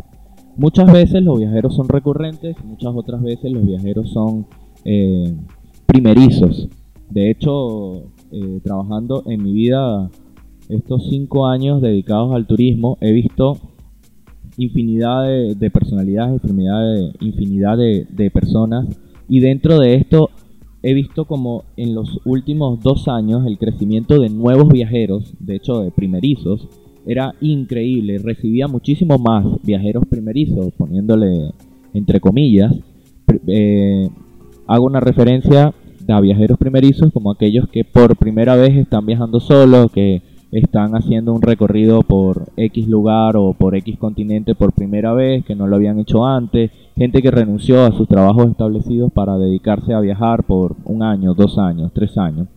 Muchas 0.57 0.91
veces 0.91 1.23
los 1.23 1.39
viajeros 1.39 1.75
son 1.75 1.87
recurrentes, 1.87 2.55
muchas 2.65 2.93
otras 2.93 3.21
veces 3.21 3.51
los 3.51 3.65
viajeros 3.65 4.11
son 4.11 4.45
eh, 4.83 5.33
primerizos. 5.85 6.67
De 7.09 7.31
hecho, 7.31 8.03
eh, 8.31 8.59
trabajando 8.63 9.23
en 9.25 9.43
mi 9.43 9.53
vida 9.53 10.09
estos 10.69 11.07
cinco 11.09 11.47
años 11.47 11.81
dedicados 11.81 12.33
al 12.35 12.45
turismo, 12.45 12.97
he 13.01 13.11
visto 13.11 13.57
infinidad 14.57 15.23
de, 15.25 15.55
de 15.55 15.71
personalidades, 15.71 16.41
infinidad, 16.43 16.93
de, 16.93 17.11
infinidad 17.21 17.77
de, 17.77 18.05
de, 18.09 18.29
personas. 18.29 18.87
Y 19.27 19.39
dentro 19.39 19.79
de 19.79 19.95
esto 19.95 20.29
he 20.83 20.93
visto 20.93 21.25
como 21.25 21.63
en 21.77 21.95
los 21.95 22.19
últimos 22.25 22.81
dos 22.81 23.07
años 23.07 23.45
el 23.47 23.57
crecimiento 23.57 24.19
de 24.19 24.29
nuevos 24.29 24.69
viajeros, 24.69 25.33
de 25.39 25.55
hecho 25.55 25.81
de 25.81 25.91
primerizos, 25.91 26.67
era 27.05 27.33
increíble. 27.41 28.19
Recibía 28.19 28.67
muchísimo 28.67 29.17
más 29.17 29.45
viajeros 29.63 30.05
primerizos, 30.07 30.71
poniéndole 30.77 31.51
entre 31.93 32.19
comillas. 32.19 32.73
Eh, 33.47 34.09
hago 34.67 34.85
una 34.85 34.99
referencia 34.99 35.73
a 36.11 36.21
viajeros 36.21 36.57
primerizos 36.57 37.11
como 37.13 37.31
aquellos 37.31 37.67
que 37.69 37.83
por 37.83 38.15
primera 38.15 38.55
vez 38.55 38.75
están 38.75 39.05
viajando 39.05 39.39
solos, 39.39 39.91
que 39.91 40.21
están 40.51 40.95
haciendo 40.95 41.33
un 41.33 41.41
recorrido 41.41 42.01
por 42.01 42.47
X 42.57 42.87
lugar 42.87 43.37
o 43.37 43.53
por 43.53 43.75
X 43.75 43.97
continente 43.97 44.55
por 44.55 44.73
primera 44.73 45.13
vez, 45.13 45.45
que 45.45 45.55
no 45.55 45.67
lo 45.67 45.75
habían 45.75 45.99
hecho 45.99 46.25
antes, 46.25 46.71
gente 46.95 47.21
que 47.21 47.31
renunció 47.31 47.85
a 47.85 47.91
sus 47.91 48.07
trabajos 48.07 48.49
establecidos 48.49 49.11
para 49.13 49.37
dedicarse 49.37 49.93
a 49.93 49.99
viajar 49.99 50.43
por 50.43 50.75
un 50.85 51.03
año, 51.03 51.33
dos 51.33 51.57
años, 51.57 51.91
tres 51.93 52.17
años. 52.17 52.47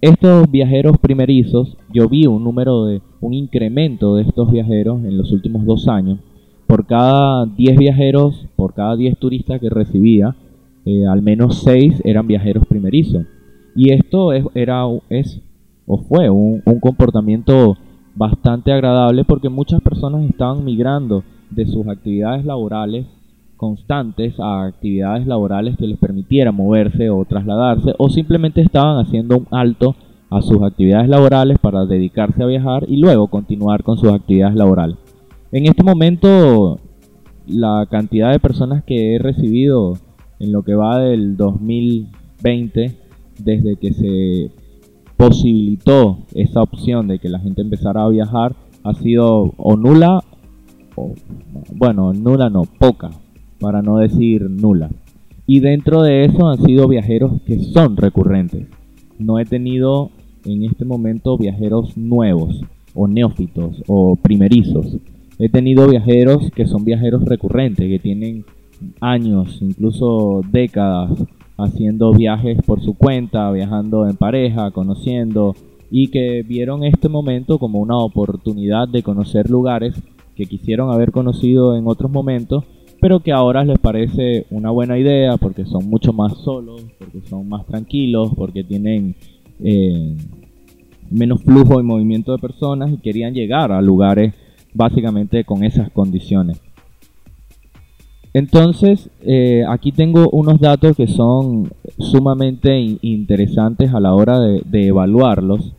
Estos 0.00 0.50
viajeros 0.50 0.96
primerizos, 0.98 1.76
yo 1.92 2.08
vi 2.08 2.26
un 2.26 2.44
número 2.44 2.84
de 2.84 3.02
un 3.20 3.34
incremento 3.34 4.14
de 4.14 4.22
estos 4.22 4.50
viajeros 4.50 5.02
en 5.04 5.18
los 5.18 5.32
últimos 5.32 5.64
dos 5.64 5.88
años. 5.88 6.18
Por 6.68 6.86
cada 6.86 7.46
10 7.46 7.78
viajeros, 7.78 8.46
por 8.54 8.74
cada 8.74 8.94
10 8.94 9.18
turistas 9.18 9.60
que 9.60 9.70
recibía, 9.70 10.36
eh, 10.88 11.06
al 11.06 11.20
menos 11.20 11.58
6 11.64 12.00
eran 12.04 12.26
viajeros 12.26 12.66
primerizos. 12.66 13.26
Y 13.76 13.92
esto 13.92 14.32
es, 14.32 14.42
era, 14.54 14.86
o 14.86 15.98
fue 16.08 16.30
un, 16.30 16.62
un 16.64 16.80
comportamiento 16.80 17.76
bastante 18.14 18.72
agradable 18.72 19.24
porque 19.24 19.50
muchas 19.50 19.82
personas 19.82 20.24
estaban 20.24 20.64
migrando 20.64 21.24
de 21.50 21.66
sus 21.66 21.86
actividades 21.86 22.44
laborales 22.46 23.06
constantes 23.58 24.40
a 24.40 24.64
actividades 24.64 25.26
laborales 25.26 25.76
que 25.76 25.86
les 25.86 25.98
permitiera 25.98 26.52
moverse 26.52 27.10
o 27.10 27.22
trasladarse 27.26 27.94
o 27.98 28.08
simplemente 28.08 28.62
estaban 28.62 29.04
haciendo 29.04 29.36
un 29.36 29.46
alto 29.50 29.94
a 30.30 30.40
sus 30.40 30.62
actividades 30.62 31.08
laborales 31.08 31.58
para 31.58 31.84
dedicarse 31.84 32.42
a 32.42 32.46
viajar 32.46 32.84
y 32.88 32.96
luego 32.96 33.28
continuar 33.28 33.82
con 33.82 33.98
sus 33.98 34.10
actividades 34.10 34.56
laborales. 34.56 34.96
En 35.52 35.66
este 35.66 35.82
momento 35.82 36.78
la 37.46 37.86
cantidad 37.90 38.32
de 38.32 38.38
personas 38.38 38.84
que 38.84 39.14
he 39.14 39.18
recibido 39.18 39.98
en 40.40 40.52
lo 40.52 40.62
que 40.62 40.74
va 40.74 41.00
del 41.00 41.36
2020 41.36 42.96
desde 43.38 43.76
que 43.76 43.92
se 43.92 44.50
posibilitó 45.16 46.18
esa 46.34 46.62
opción 46.62 47.08
de 47.08 47.18
que 47.18 47.28
la 47.28 47.40
gente 47.40 47.62
empezara 47.62 48.04
a 48.04 48.08
viajar 48.08 48.54
ha 48.84 48.94
sido 48.94 49.52
o 49.56 49.76
nula 49.76 50.22
o 50.94 51.14
bueno, 51.74 52.12
nula 52.12 52.50
no, 52.50 52.64
poca, 52.64 53.10
para 53.60 53.82
no 53.82 53.98
decir 53.98 54.48
nula. 54.48 54.90
Y 55.46 55.60
dentro 55.60 56.02
de 56.02 56.24
eso 56.24 56.48
han 56.48 56.62
sido 56.64 56.88
viajeros 56.88 57.40
que 57.46 57.58
son 57.60 57.96
recurrentes. 57.96 58.66
No 59.18 59.38
he 59.38 59.44
tenido 59.44 60.10
en 60.44 60.64
este 60.64 60.84
momento 60.84 61.38
viajeros 61.38 61.96
nuevos 61.96 62.60
o 62.94 63.08
neófitos 63.08 63.82
o 63.86 64.16
primerizos. 64.16 64.98
He 65.38 65.48
tenido 65.48 65.88
viajeros 65.88 66.50
que 66.54 66.66
son 66.66 66.84
viajeros 66.84 67.24
recurrentes, 67.24 67.88
que 67.88 67.98
tienen 67.98 68.44
años, 69.00 69.58
incluso 69.60 70.42
décadas, 70.50 71.10
haciendo 71.56 72.12
viajes 72.12 72.58
por 72.64 72.80
su 72.80 72.94
cuenta, 72.94 73.50
viajando 73.50 74.08
en 74.08 74.16
pareja, 74.16 74.70
conociendo, 74.70 75.54
y 75.90 76.08
que 76.08 76.42
vieron 76.42 76.84
este 76.84 77.08
momento 77.08 77.58
como 77.58 77.80
una 77.80 77.98
oportunidad 77.98 78.88
de 78.88 79.02
conocer 79.02 79.50
lugares 79.50 80.00
que 80.36 80.46
quisieron 80.46 80.92
haber 80.92 81.10
conocido 81.10 81.76
en 81.76 81.86
otros 81.86 82.10
momentos, 82.10 82.64
pero 83.00 83.20
que 83.20 83.32
ahora 83.32 83.64
les 83.64 83.78
parece 83.78 84.46
una 84.50 84.70
buena 84.70 84.98
idea 84.98 85.36
porque 85.36 85.64
son 85.64 85.88
mucho 85.88 86.12
más 86.12 86.36
solos, 86.38 86.84
porque 86.98 87.20
son 87.22 87.48
más 87.48 87.66
tranquilos, 87.66 88.30
porque 88.36 88.62
tienen 88.62 89.16
eh, 89.60 90.16
menos 91.10 91.42
flujo 91.42 91.80
y 91.80 91.82
movimiento 91.82 92.32
de 92.32 92.38
personas 92.38 92.92
y 92.92 92.98
querían 92.98 93.34
llegar 93.34 93.72
a 93.72 93.80
lugares 93.80 94.34
básicamente 94.74 95.44
con 95.44 95.64
esas 95.64 95.90
condiciones. 95.90 96.60
Entonces, 98.34 99.10
eh, 99.22 99.64
aquí 99.68 99.92
tengo 99.92 100.28
unos 100.30 100.60
datos 100.60 100.96
que 100.96 101.06
son 101.06 101.70
sumamente 101.98 102.78
in 102.78 102.98
interesantes 103.02 103.92
a 103.92 104.00
la 104.00 104.14
hora 104.14 104.38
de, 104.38 104.62
de, 104.64 104.88
evaluarlos, 104.88 105.72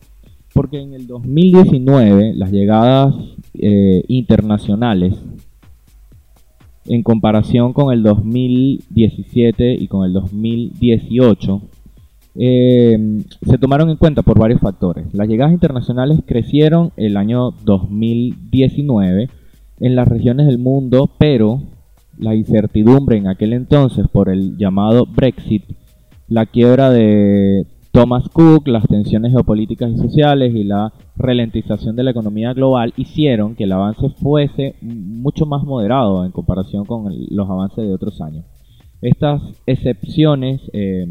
porque 0.52 0.80
en 0.80 0.94
el 0.94 1.06
2019 1.06 2.34
las 2.34 2.50
llegadas 2.50 3.14
eh, 3.54 4.04
internacionales, 4.08 5.14
en 6.86 7.02
comparación 7.02 7.72
con 7.72 7.92
el 7.92 8.02
2017 8.02 9.74
y 9.74 9.86
con 9.86 10.04
el 10.04 10.12
2018, 10.12 11.62
eh, 12.36 13.22
se 13.42 13.58
tomaron 13.58 13.90
en 13.90 13.96
cuenta 13.96 14.22
por 14.22 14.38
varios 14.38 14.60
factores. 14.60 15.12
Las 15.12 15.28
llegadas 15.28 15.52
internacionales 15.52 16.20
crecieron 16.26 16.92
el 16.96 17.16
año 17.16 17.50
2019 17.64 19.28
en 19.80 19.96
las 19.96 20.08
regiones 20.08 20.46
del 20.46 20.58
mundo, 20.58 21.10
pero 21.18 21.62
la 22.20 22.34
incertidumbre 22.34 23.16
en 23.16 23.26
aquel 23.26 23.52
entonces 23.52 24.06
por 24.08 24.28
el 24.28 24.56
llamado 24.56 25.06
Brexit, 25.06 25.64
la 26.28 26.46
quiebra 26.46 26.90
de 26.90 27.66
Thomas 27.92 28.28
Cook, 28.28 28.68
las 28.68 28.86
tensiones 28.86 29.32
geopolíticas 29.32 29.90
y 29.90 29.96
sociales 29.96 30.54
y 30.54 30.64
la 30.64 30.92
ralentización 31.16 31.96
de 31.96 32.04
la 32.04 32.12
economía 32.12 32.52
global 32.52 32.92
hicieron 32.96 33.56
que 33.56 33.64
el 33.64 33.72
avance 33.72 34.10
fuese 34.10 34.76
mucho 34.80 35.46
más 35.46 35.64
moderado 35.64 36.24
en 36.24 36.30
comparación 36.30 36.84
con 36.84 37.12
los 37.30 37.50
avances 37.50 37.84
de 37.84 37.92
otros 37.92 38.20
años. 38.20 38.44
Estas 39.02 39.42
excepciones, 39.66 40.60
eh, 40.72 41.06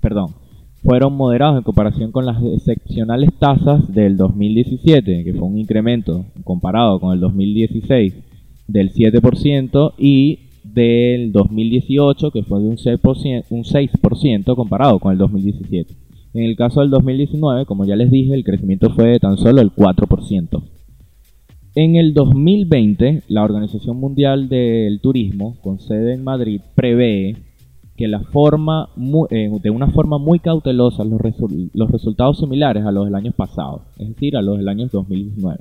perdón, 0.00 0.34
fueron 0.82 1.16
moderados 1.16 1.58
en 1.58 1.62
comparación 1.62 2.10
con 2.10 2.26
las 2.26 2.42
excepcionales 2.42 3.30
tasas 3.38 3.92
del 3.94 4.16
2017, 4.16 5.24
que 5.24 5.34
fue 5.34 5.46
un 5.46 5.58
incremento 5.58 6.24
comparado 6.44 6.98
con 7.00 7.12
el 7.12 7.20
2016 7.20 8.29
del 8.72 8.92
7% 8.92 9.94
y 9.98 10.38
del 10.64 11.32
2018, 11.32 12.30
que 12.30 12.42
fue 12.42 12.60
de 12.60 12.68
un 12.68 12.76
6%, 12.76 13.44
un 13.50 13.64
6% 13.64 14.54
comparado 14.54 14.98
con 14.98 15.12
el 15.12 15.18
2017. 15.18 15.94
En 16.34 16.44
el 16.44 16.56
caso 16.56 16.80
del 16.80 16.90
2019, 16.90 17.66
como 17.66 17.84
ya 17.84 17.96
les 17.96 18.10
dije, 18.10 18.34
el 18.34 18.44
crecimiento 18.44 18.90
fue 18.90 19.08
de 19.08 19.18
tan 19.18 19.36
solo 19.36 19.60
el 19.60 19.72
4%. 19.72 20.62
En 21.74 21.96
el 21.96 22.14
2020, 22.14 23.22
la 23.28 23.44
Organización 23.44 23.98
Mundial 23.98 24.48
del 24.48 25.00
Turismo, 25.00 25.56
con 25.60 25.78
sede 25.80 26.14
en 26.14 26.24
Madrid, 26.24 26.60
prevé 26.74 27.36
que 27.96 28.08
la 28.08 28.20
forma 28.20 28.88
eh, 29.30 29.50
de 29.62 29.70
una 29.70 29.88
forma 29.88 30.18
muy 30.18 30.38
cautelosa 30.38 31.04
los, 31.04 31.20
los 31.74 31.90
resultados 31.90 32.38
similares 32.38 32.84
a 32.84 32.92
los 32.92 33.04
del 33.04 33.14
año 33.14 33.32
pasado, 33.32 33.82
es 33.98 34.08
decir, 34.08 34.36
a 34.36 34.42
los 34.42 34.56
del 34.58 34.68
año 34.68 34.88
2019, 34.90 35.60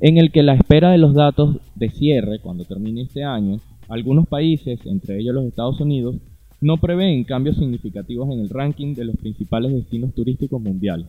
en 0.00 0.16
el 0.18 0.32
que 0.32 0.42
la 0.42 0.54
espera 0.54 0.90
de 0.90 0.98
los 0.98 1.14
datos 1.14 1.58
de 1.74 1.90
cierre 1.90 2.40
cuando 2.40 2.64
termine 2.64 3.02
este 3.02 3.22
año, 3.22 3.60
algunos 3.88 4.26
países, 4.26 4.80
entre 4.86 5.20
ellos 5.20 5.34
los 5.34 5.44
Estados 5.44 5.80
Unidos, 5.80 6.16
no 6.60 6.76
prevén 6.78 7.24
cambios 7.24 7.56
significativos 7.56 8.30
en 8.30 8.40
el 8.40 8.48
ranking 8.48 8.94
de 8.94 9.04
los 9.04 9.16
principales 9.16 9.72
destinos 9.72 10.14
turísticos 10.14 10.60
mundiales, 10.60 11.06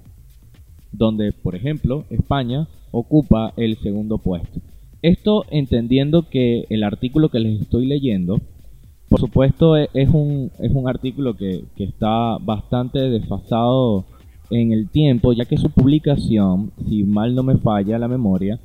donde, 0.91 1.32
por 1.32 1.56
ejemplo, 1.56 2.06
España 2.10 2.67
ocupa 2.91 3.54
el 3.58 3.77
segundo 3.77 4.17
puesto. 4.17 4.60
Esto 5.01 5.45
entendiendo 5.49 6.30
que 6.30 6.65
el 6.69 6.84
artículo 6.84 7.30
que 7.30 7.39
les 7.39 7.62
estoy 7.62 7.86
leyendo, 7.86 8.39
por 9.10 9.19
supuesto, 9.19 9.77
e- 9.77 9.89
es 9.93 10.10
un, 10.10 10.51
es 10.60 10.71
un 10.71 10.88
artículo 10.88 11.36
que, 11.36 11.63
que 11.75 11.86
está 11.86 12.38
bastante 12.38 12.99
desfasado 13.10 14.06
en 14.49 14.71
el 14.73 14.89
tiempo, 14.89 15.34
ya 15.34 15.45
que 15.45 15.58
su 15.58 15.69
publicación, 15.69 16.71
si 16.88 17.04
mal 17.04 17.36
no 17.36 17.43
me 17.43 17.58
falla 17.58 17.97
la 17.97 18.08
memoria, 18.08 18.60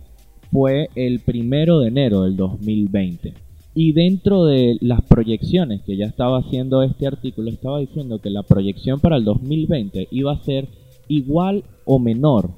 fue 0.50 0.88
el 0.94 1.20
primero 1.20 1.80
de 1.80 1.88
enero 1.88 2.22
del 2.22 2.37
2020. 2.37 3.35
Y 3.74 3.92
dentro 3.92 4.46
de 4.46 4.78
las 4.80 5.02
proyecciones 5.02 5.82
que 5.82 5.96
ya 5.96 6.06
estaba 6.06 6.38
haciendo 6.38 6.82
este 6.82 7.06
artículo, 7.06 7.50
estaba 7.50 7.78
diciendo 7.78 8.20
que 8.20 8.30
la 8.30 8.42
proyección 8.42 9.00
para 9.00 9.16
el 9.16 9.24
2020 9.24 10.09
iba 10.11 10.32
a 10.32 10.42
ser 10.42 10.68
igual 11.09 11.62
o 11.85 11.98
menor 11.98 12.50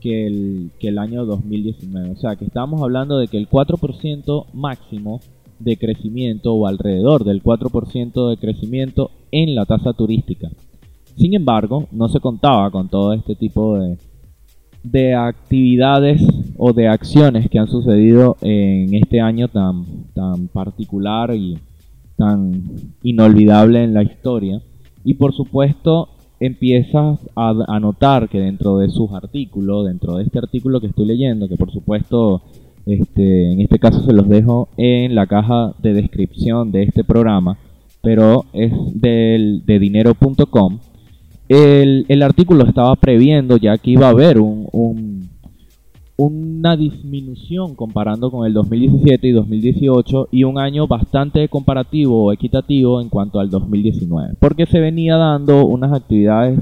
que 0.00 0.26
el, 0.26 0.70
que 0.80 0.88
el 0.88 0.98
año 0.98 1.24
2019. 1.26 2.10
O 2.10 2.16
sea, 2.16 2.36
que 2.36 2.44
estábamos 2.44 2.82
hablando 2.82 3.18
de 3.18 3.28
que 3.28 3.38
el 3.38 3.48
4% 3.48 4.46
máximo 4.52 5.20
de 5.60 5.76
crecimiento 5.76 6.52
o 6.54 6.66
alrededor 6.66 7.24
del 7.24 7.42
4% 7.42 8.30
de 8.30 8.36
crecimiento 8.36 9.10
en 9.30 9.54
la 9.54 9.66
tasa 9.66 9.92
turística. 9.92 10.50
Sin 11.16 11.34
embargo, 11.34 11.86
no 11.92 12.08
se 12.08 12.20
contaba 12.20 12.70
con 12.70 12.88
todo 12.88 13.12
este 13.12 13.36
tipo 13.36 13.78
de, 13.78 13.96
de 14.82 15.14
actividades 15.14 16.20
o 16.56 16.72
de 16.72 16.88
acciones 16.88 17.48
que 17.50 17.58
han 17.58 17.68
sucedido 17.68 18.36
en 18.42 18.94
este 18.94 19.20
año 19.20 19.48
tan, 19.48 19.84
tan 20.14 20.48
particular 20.48 21.34
y 21.34 21.58
tan 22.16 22.62
inolvidable 23.02 23.82
en 23.84 23.94
la 23.94 24.02
historia. 24.02 24.60
Y 25.04 25.14
por 25.14 25.34
supuesto 25.34 26.08
empiezas 26.40 27.18
a, 27.36 27.54
a 27.68 27.80
notar 27.80 28.28
que 28.28 28.38
dentro 28.40 28.78
de 28.78 28.88
sus 28.90 29.12
artículos, 29.12 29.86
dentro 29.86 30.16
de 30.16 30.24
este 30.24 30.38
artículo 30.38 30.80
que 30.80 30.88
estoy 30.88 31.06
leyendo, 31.06 31.48
que 31.48 31.56
por 31.56 31.70
supuesto 31.72 32.42
este, 32.86 33.52
en 33.52 33.60
este 33.60 33.78
caso 33.78 34.00
se 34.02 34.12
los 34.12 34.28
dejo 34.28 34.68
en 34.76 35.14
la 35.14 35.26
caja 35.26 35.74
de 35.82 35.94
descripción 35.94 36.70
de 36.70 36.82
este 36.82 37.02
programa, 37.04 37.56
pero 38.02 38.44
es 38.52 38.72
del, 38.94 39.62
de 39.64 39.78
dinero.com. 39.78 40.78
El, 41.48 42.06
el 42.08 42.22
artículo 42.22 42.64
estaba 42.64 42.94
previendo 42.96 43.56
ya 43.56 43.76
que 43.78 43.90
iba 43.92 44.06
a 44.06 44.10
haber 44.10 44.38
un, 44.40 44.66
un- 44.72 45.28
una 46.16 46.76
disminución 46.76 47.74
comparando 47.74 48.30
con 48.30 48.46
el 48.46 48.52
2017 48.52 49.26
y 49.26 49.32
2018 49.32 50.28
y 50.30 50.44
un 50.44 50.58
año 50.58 50.86
bastante 50.86 51.48
comparativo 51.48 52.26
o 52.26 52.32
equitativo 52.32 53.00
en 53.00 53.08
cuanto 53.08 53.40
al 53.40 53.50
2019, 53.50 54.34
porque 54.38 54.66
se 54.66 54.78
venía 54.78 55.16
dando 55.16 55.66
unas 55.66 55.92
actividades 55.92 56.60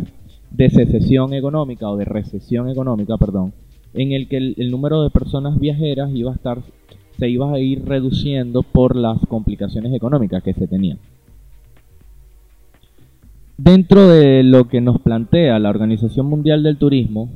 de 0.51 0.71
secesión 0.71 1.35
económica 1.35 1.88
o 1.91 1.97
de 1.97 2.07
recesión 2.07 2.71
económica, 2.71 3.19
perdón, 3.19 3.53
en 3.95 4.12
el 4.12 4.29
que 4.29 4.38
el, 4.38 4.71
número 4.71 5.03
de 5.03 5.11
personas 5.11 5.59
viajeras 5.59 6.11
iba 6.15 6.33
a 6.33 6.35
estar 6.35 6.59
se 7.19 7.29
iba 7.29 7.53
a 7.53 7.59
ir 7.59 7.85
reduciendo 7.85 8.62
por 8.62 8.97
las 8.97 9.19
complicaciones 9.29 9.93
económicas 9.93 10.43
que 10.43 10.55
se 10.55 10.67
tenían. 10.67 10.99
Dentro 13.59 14.09
de 14.09 14.43
lo 14.43 14.67
que 14.67 14.81
nos 14.81 15.01
plantea 15.01 15.59
la 15.59 15.69
Organización 15.69 16.27
Mundial 16.27 16.62
del 16.62 16.79
Turismo, 16.79 17.29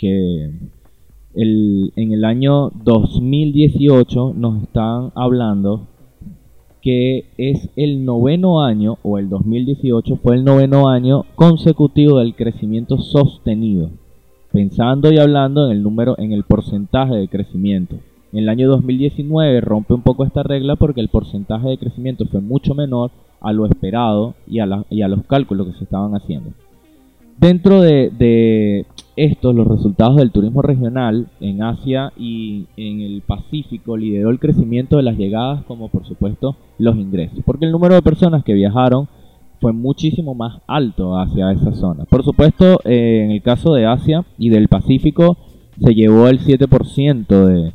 que 0.00 0.50
el- 1.34 1.92
en 1.96 2.12
el 2.12 2.24
año 2.24 2.70
2018 2.84 4.32
nos 4.34 4.62
están 4.62 5.12
hablando 5.14 5.86
que 6.82 7.26
es 7.36 7.68
el 7.76 8.06
noveno 8.06 8.62
año, 8.62 8.96
o 9.02 9.18
el 9.18 9.28
2018 9.28 10.16
fue 10.16 10.36
el 10.36 10.44
noveno 10.44 10.88
año 10.88 11.24
consecutivo 11.34 12.18
del 12.20 12.34
crecimiento 12.34 12.96
sostenido, 12.96 13.90
pensando 14.50 15.12
y 15.12 15.18
hablando 15.18 15.66
en 15.66 15.72
el 15.72 15.82
número, 15.82 16.14
en 16.18 16.32
el 16.32 16.44
porcentaje 16.44 17.14
de 17.16 17.28
crecimiento. 17.28 17.96
En 18.32 18.38
el 18.38 18.48
año 18.48 18.68
2019 18.70 19.60
rompe 19.60 19.92
un 19.92 20.02
poco 20.02 20.24
esta 20.24 20.42
regla 20.42 20.76
porque 20.76 21.00
el 21.02 21.08
porcentaje 21.08 21.68
de 21.68 21.76
crecimiento 21.78 22.24
fue 22.26 22.40
mucho 22.40 22.74
menor 22.74 23.10
a 23.42 23.52
lo 23.52 23.66
esperado 23.66 24.34
y 24.46 24.60
a, 24.60 24.66
la- 24.66 24.86
y 24.88 25.02
a 25.02 25.08
los 25.08 25.22
cálculos 25.26 25.66
que 25.66 25.74
se 25.74 25.84
estaban 25.84 26.14
haciendo. 26.14 26.50
Dentro 27.40 27.80
de, 27.80 28.10
de 28.10 28.84
estos, 29.16 29.54
los 29.54 29.66
resultados 29.66 30.16
del 30.16 30.30
turismo 30.30 30.60
regional 30.60 31.28
en 31.40 31.62
Asia 31.62 32.12
y 32.18 32.66
en 32.76 33.00
el 33.00 33.22
Pacífico 33.22 33.96
lideró 33.96 34.28
el 34.28 34.38
crecimiento 34.38 34.98
de 34.98 35.02
las 35.02 35.16
llegadas 35.16 35.64
como 35.64 35.88
por 35.88 36.06
supuesto 36.06 36.56
los 36.78 36.96
ingresos, 36.96 37.38
porque 37.46 37.64
el 37.64 37.72
número 37.72 37.94
de 37.94 38.02
personas 38.02 38.44
que 38.44 38.52
viajaron 38.52 39.08
fue 39.60 39.72
muchísimo 39.72 40.34
más 40.34 40.60
alto 40.66 41.18
hacia 41.18 41.52
esa 41.52 41.72
zona. 41.72 42.04
Por 42.04 42.24
supuesto, 42.24 42.80
eh, 42.84 43.22
en 43.24 43.30
el 43.30 43.42
caso 43.42 43.72
de 43.74 43.86
Asia 43.86 44.24
y 44.38 44.50
del 44.50 44.68
Pacífico 44.68 45.36
se 45.82 45.94
llevó 45.94 46.28
el 46.28 46.40
7% 46.40 47.46
de, 47.46 47.72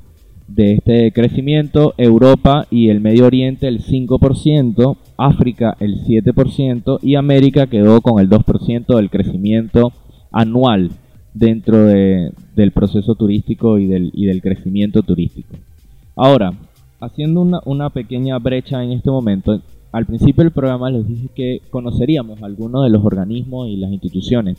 de 0.47 0.73
este 0.73 1.11
crecimiento, 1.11 1.93
Europa 1.97 2.67
y 2.69 2.89
el 2.89 3.01
Medio 3.01 3.25
Oriente 3.25 3.67
el 3.67 3.81
5%, 3.83 4.97
África 5.17 5.75
el 5.79 6.01
7% 6.03 6.99
y 7.01 7.15
América 7.15 7.67
quedó 7.67 8.01
con 8.01 8.19
el 8.21 8.29
2% 8.29 8.95
del 8.95 9.09
crecimiento 9.09 9.91
anual 10.31 10.91
dentro 11.33 11.85
de- 11.85 12.31
del 12.55 12.71
proceso 12.71 13.15
turístico 13.15 13.77
y 13.79 13.87
del, 13.87 14.11
y 14.13 14.25
del 14.25 14.41
crecimiento 14.41 15.01
turístico. 15.01 15.55
Ahora, 16.15 16.53
haciendo 16.99 17.41
una, 17.41 17.59
una 17.65 17.89
pequeña 17.89 18.37
brecha 18.39 18.83
en 18.83 18.91
este 18.91 19.09
momento, 19.11 19.61
al 19.91 20.05
principio 20.05 20.43
del 20.43 20.51
programa 20.53 20.89
les 20.91 21.07
dije 21.07 21.27
que 21.35 21.61
conoceríamos 21.69 22.41
algunos 22.43 22.83
de 22.83 22.89
los 22.89 23.03
organismos 23.03 23.67
y 23.69 23.77
las 23.77 23.91
instituciones 23.91 24.57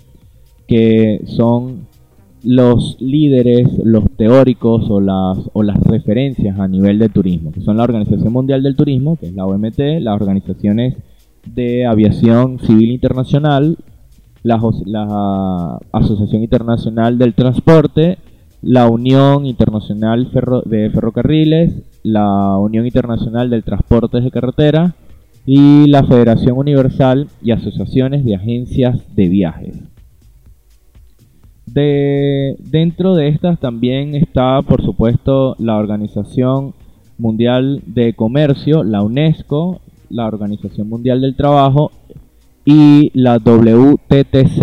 que 0.66 1.20
son 1.26 1.86
los 2.42 2.96
líderes, 3.00 3.68
los 3.84 4.04
teóricos 4.16 4.88
o 4.90 5.00
las, 5.00 5.38
o 5.52 5.62
las 5.62 5.78
referencias 5.80 6.58
a 6.58 6.68
nivel 6.68 6.98
de 6.98 7.08
turismo, 7.08 7.52
que 7.52 7.60
son 7.60 7.76
la 7.76 7.84
Organización 7.84 8.32
Mundial 8.32 8.62
del 8.62 8.76
Turismo, 8.76 9.16
que 9.16 9.26
es 9.26 9.34
la 9.34 9.46
OMT, 9.46 9.78
las 10.00 10.14
organizaciones 10.14 10.96
de 11.54 11.86
aviación 11.86 12.58
civil 12.60 12.90
internacional, 12.90 13.76
la, 14.42 14.60
la 14.84 15.78
Asociación 15.92 16.42
Internacional 16.42 17.18
del 17.18 17.34
Transporte, 17.34 18.18
la 18.62 18.88
Unión 18.88 19.46
Internacional 19.46 20.30
de 20.64 20.90
Ferrocarriles, 20.90 21.72
la 22.02 22.56
Unión 22.58 22.86
Internacional 22.86 23.50
del 23.50 23.64
Transporte 23.64 24.20
de 24.20 24.30
Carretera 24.30 24.94
y 25.44 25.86
la 25.86 26.04
Federación 26.04 26.58
Universal 26.58 27.28
y 27.42 27.52
Asociaciones 27.52 28.24
de 28.24 28.34
Agencias 28.34 28.98
de 29.14 29.28
Viajes. 29.28 29.76
De, 31.66 32.56
dentro 32.58 33.14
de 33.14 33.28
estas 33.28 33.58
también 33.58 34.14
está, 34.14 34.62
por 34.62 34.82
supuesto, 34.82 35.56
la 35.58 35.76
Organización 35.76 36.74
Mundial 37.18 37.82
de 37.86 38.14
Comercio, 38.14 38.84
la 38.84 39.02
UNESCO, 39.02 39.80
la 40.08 40.26
Organización 40.26 40.88
Mundial 40.88 41.20
del 41.20 41.34
Trabajo 41.34 41.90
y 42.64 43.10
la 43.14 43.38
WTTC, 43.38 44.60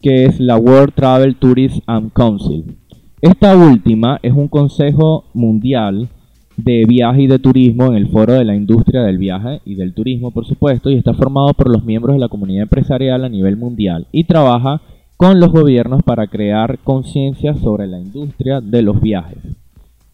que 0.00 0.24
es 0.24 0.40
la 0.40 0.56
World 0.56 0.94
Travel 0.94 1.36
Tourism 1.36 1.80
and 1.86 2.12
Council. 2.12 2.76
Esta 3.20 3.56
última 3.56 4.18
es 4.22 4.32
un 4.32 4.48
consejo 4.48 5.24
mundial 5.32 6.08
de 6.56 6.84
viaje 6.86 7.22
y 7.22 7.26
de 7.26 7.38
turismo 7.38 7.86
en 7.86 7.94
el 7.94 8.08
foro 8.08 8.34
de 8.34 8.44
la 8.44 8.54
industria 8.54 9.02
del 9.02 9.18
viaje 9.18 9.60
y 9.64 9.74
del 9.74 9.92
turismo, 9.92 10.30
por 10.30 10.46
supuesto, 10.46 10.90
y 10.90 10.96
está 10.96 11.14
formado 11.14 11.52
por 11.54 11.70
los 11.70 11.84
miembros 11.84 12.14
de 12.16 12.20
la 12.20 12.28
comunidad 12.28 12.62
empresarial 12.62 13.24
a 13.24 13.28
nivel 13.28 13.56
mundial 13.56 14.06
y 14.12 14.24
trabaja 14.24 14.80
con 15.16 15.40
los 15.40 15.52
gobiernos 15.52 16.02
para 16.02 16.26
crear 16.26 16.78
conciencia 16.80 17.54
sobre 17.54 17.86
la 17.86 18.00
industria 18.00 18.60
de 18.60 18.82
los 18.82 19.00
viajes. 19.00 19.38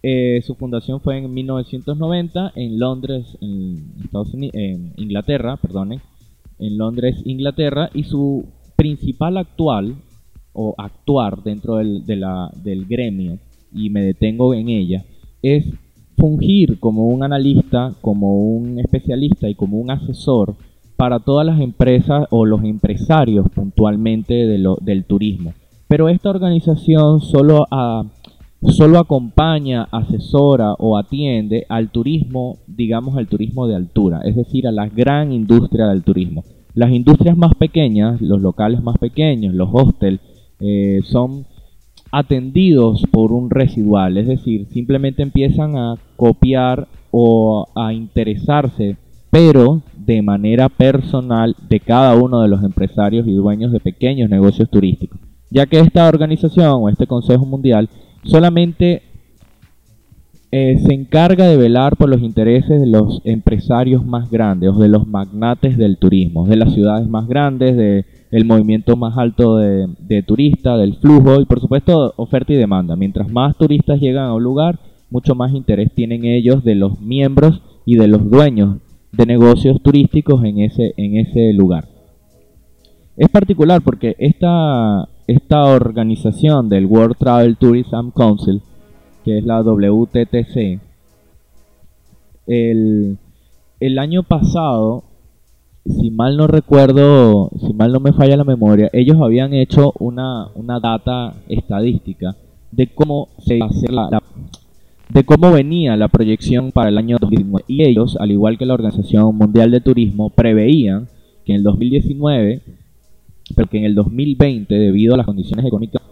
Eh, 0.02 0.40
su 0.46 0.54
fundación 0.54 1.00
fue 1.00 1.18
en 1.18 1.32
1990 1.32 2.52
en 2.54 2.78
Londres, 2.78 3.36
en, 3.40 3.92
Estados 4.04 4.32
Unidos, 4.34 4.54
en 4.56 4.92
Inglaterra, 4.96 5.56
perdonen, 5.56 6.00
en 6.58 6.78
Londres, 6.78 7.16
Inglaterra, 7.24 7.90
y 7.94 8.04
su 8.04 8.44
principal 8.76 9.36
actual 9.36 9.96
o 10.52 10.74
actuar 10.78 11.42
dentro 11.42 11.76
del, 11.76 12.04
de 12.06 12.16
la- 12.16 12.50
del 12.62 12.86
gremio, 12.86 13.38
y 13.74 13.90
me 13.90 14.02
detengo 14.02 14.54
en 14.54 14.68
ella, 14.68 15.04
es 15.42 15.66
fungir 16.16 16.78
como 16.80 17.08
un 17.08 17.22
analista, 17.22 17.94
como 18.00 18.34
un 18.42 18.78
especialista 18.78 19.48
y 19.48 19.54
como 19.54 19.78
un 19.78 19.90
asesor 19.90 20.54
para 21.00 21.18
todas 21.18 21.46
las 21.46 21.58
empresas 21.60 22.26
o 22.28 22.44
los 22.44 22.62
empresarios 22.62 23.46
puntualmente 23.54 24.34
de 24.34 24.58
lo- 24.58 24.76
del 24.82 25.04
turismo. 25.06 25.54
Pero 25.88 26.10
esta 26.10 26.28
organización 26.28 27.22
solo, 27.22 27.66
a- 27.70 28.04
solo 28.60 28.98
acompaña, 28.98 29.88
asesora 29.90 30.74
o 30.74 30.98
atiende 30.98 31.64
al 31.70 31.88
turismo, 31.88 32.58
digamos 32.66 33.16
al 33.16 33.28
turismo 33.28 33.66
de 33.66 33.76
altura, 33.76 34.20
es 34.26 34.36
decir, 34.36 34.66
a 34.66 34.72
la 34.72 34.88
gran 34.90 35.32
industria 35.32 35.86
del 35.86 36.02
turismo. 36.02 36.44
Las 36.74 36.90
industrias 36.92 37.34
más 37.34 37.54
pequeñas, 37.54 38.20
los 38.20 38.42
locales 38.42 38.82
más 38.82 38.98
pequeños, 38.98 39.54
los 39.54 39.70
hostels, 39.72 40.20
eh, 40.60 41.00
son 41.04 41.46
atendidos 42.12 43.04
por 43.10 43.32
un 43.32 43.48
residual, 43.48 44.18
es 44.18 44.26
decir, 44.26 44.66
simplemente 44.70 45.22
empiezan 45.22 45.78
a 45.78 45.94
copiar 46.16 46.88
o 47.10 47.66
a 47.74 47.94
interesarse, 47.94 48.96
pero 49.30 49.80
de 50.06 50.22
manera 50.22 50.68
personal 50.68 51.54
de 51.68 51.80
cada 51.80 52.14
uno 52.14 52.40
de 52.42 52.48
los 52.48 52.62
empresarios 52.64 53.26
y 53.26 53.32
dueños 53.32 53.72
de 53.72 53.80
pequeños 53.80 54.30
negocios 54.30 54.70
turísticos, 54.70 55.20
ya 55.50 55.66
que 55.66 55.78
esta 55.78 56.08
organización 56.08 56.72
o 56.80 56.88
este 56.88 57.06
Consejo 57.06 57.44
Mundial 57.44 57.88
solamente 58.24 59.02
eh, 60.52 60.78
se 60.84 60.94
encarga 60.94 61.46
de 61.46 61.56
velar 61.56 61.96
por 61.96 62.08
los 62.08 62.22
intereses 62.22 62.80
de 62.80 62.86
los 62.86 63.20
empresarios 63.24 64.04
más 64.04 64.30
grandes 64.30 64.70
o 64.70 64.78
de 64.78 64.88
los 64.88 65.06
magnates 65.06 65.76
del 65.76 65.98
turismo, 65.98 66.46
de 66.46 66.56
las 66.56 66.72
ciudades 66.72 67.08
más 67.08 67.28
grandes, 67.28 67.76
de 67.76 68.04
el 68.30 68.44
movimiento 68.44 68.96
más 68.96 69.18
alto 69.18 69.56
de, 69.58 69.88
de 69.98 70.22
turistas, 70.22 70.78
del 70.78 70.96
flujo 70.96 71.40
y 71.40 71.44
por 71.44 71.60
supuesto 71.60 72.14
oferta 72.16 72.52
y 72.52 72.56
demanda. 72.56 72.96
Mientras 72.96 73.30
más 73.30 73.56
turistas 73.56 74.00
llegan 74.00 74.26
a 74.26 74.34
un 74.34 74.42
lugar, 74.42 74.78
mucho 75.10 75.34
más 75.34 75.52
interés 75.52 75.92
tienen 75.94 76.24
ellos 76.24 76.64
de 76.64 76.76
los 76.76 77.00
miembros 77.00 77.60
y 77.84 77.96
de 77.96 78.08
los 78.08 78.30
dueños 78.30 78.76
de 79.12 79.26
negocios 79.26 79.80
turísticos 79.82 80.44
en 80.44 80.60
ese, 80.60 80.94
en 80.96 81.16
ese 81.16 81.52
lugar. 81.52 81.86
Es 83.16 83.28
particular 83.28 83.82
porque 83.82 84.14
esta, 84.18 85.08
esta 85.26 85.64
organización 85.64 86.68
del 86.68 86.86
World 86.86 87.16
Travel 87.18 87.56
Tourism 87.56 88.10
Council, 88.14 88.62
que 89.24 89.38
es 89.38 89.44
la 89.44 89.60
WTTC, 89.62 90.80
el, 92.46 93.18
el 93.80 93.98
año 93.98 94.22
pasado, 94.22 95.04
si 95.86 96.10
mal 96.10 96.36
no 96.36 96.46
recuerdo, 96.46 97.50
si 97.66 97.72
mal 97.72 97.92
no 97.92 98.00
me 98.00 98.12
falla 98.12 98.36
la 98.36 98.44
memoria, 98.44 98.88
ellos 98.92 99.16
habían 99.20 99.52
hecho 99.54 99.92
una, 99.98 100.48
una 100.54 100.78
data 100.80 101.34
estadística 101.48 102.36
de 102.70 102.86
cómo 102.88 103.28
se 103.38 103.58
la- 103.90 104.08
la 104.10 104.22
de 105.12 105.24
cómo 105.24 105.50
venía 105.50 105.96
la 105.96 106.08
proyección 106.08 106.72
para 106.72 106.88
el 106.88 106.98
año 106.98 107.16
2019. 107.20 107.64
Y 107.66 107.82
ellos, 107.82 108.16
al 108.18 108.30
igual 108.30 108.58
que 108.58 108.66
la 108.66 108.74
Organización 108.74 109.36
Mundial 109.36 109.70
de 109.70 109.80
Turismo, 109.80 110.30
preveían 110.30 111.08
que 111.44 111.52
en 111.52 111.58
el 111.58 111.62
2019, 111.64 112.62
pero 113.56 113.68
que 113.68 113.78
en 113.78 113.84
el 113.84 113.94
2020, 113.94 114.72
debido 114.74 115.14
a 115.14 115.16
las 115.16 115.26
condiciones 115.26 115.66
económicas 115.66 116.02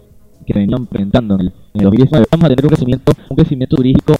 que 0.45 0.53
venían 0.53 0.85
presentando 0.87 1.35
en 1.35 1.41
el, 1.41 1.47
en 1.47 1.81
el 1.81 1.83
2019, 1.85 2.25
vamos 2.31 2.45
a 2.45 2.49
tener 2.49 2.65
un 2.65 2.69
crecimiento, 2.69 3.11
un 3.29 3.37
crecimiento 3.37 3.75
turístico 3.75 4.15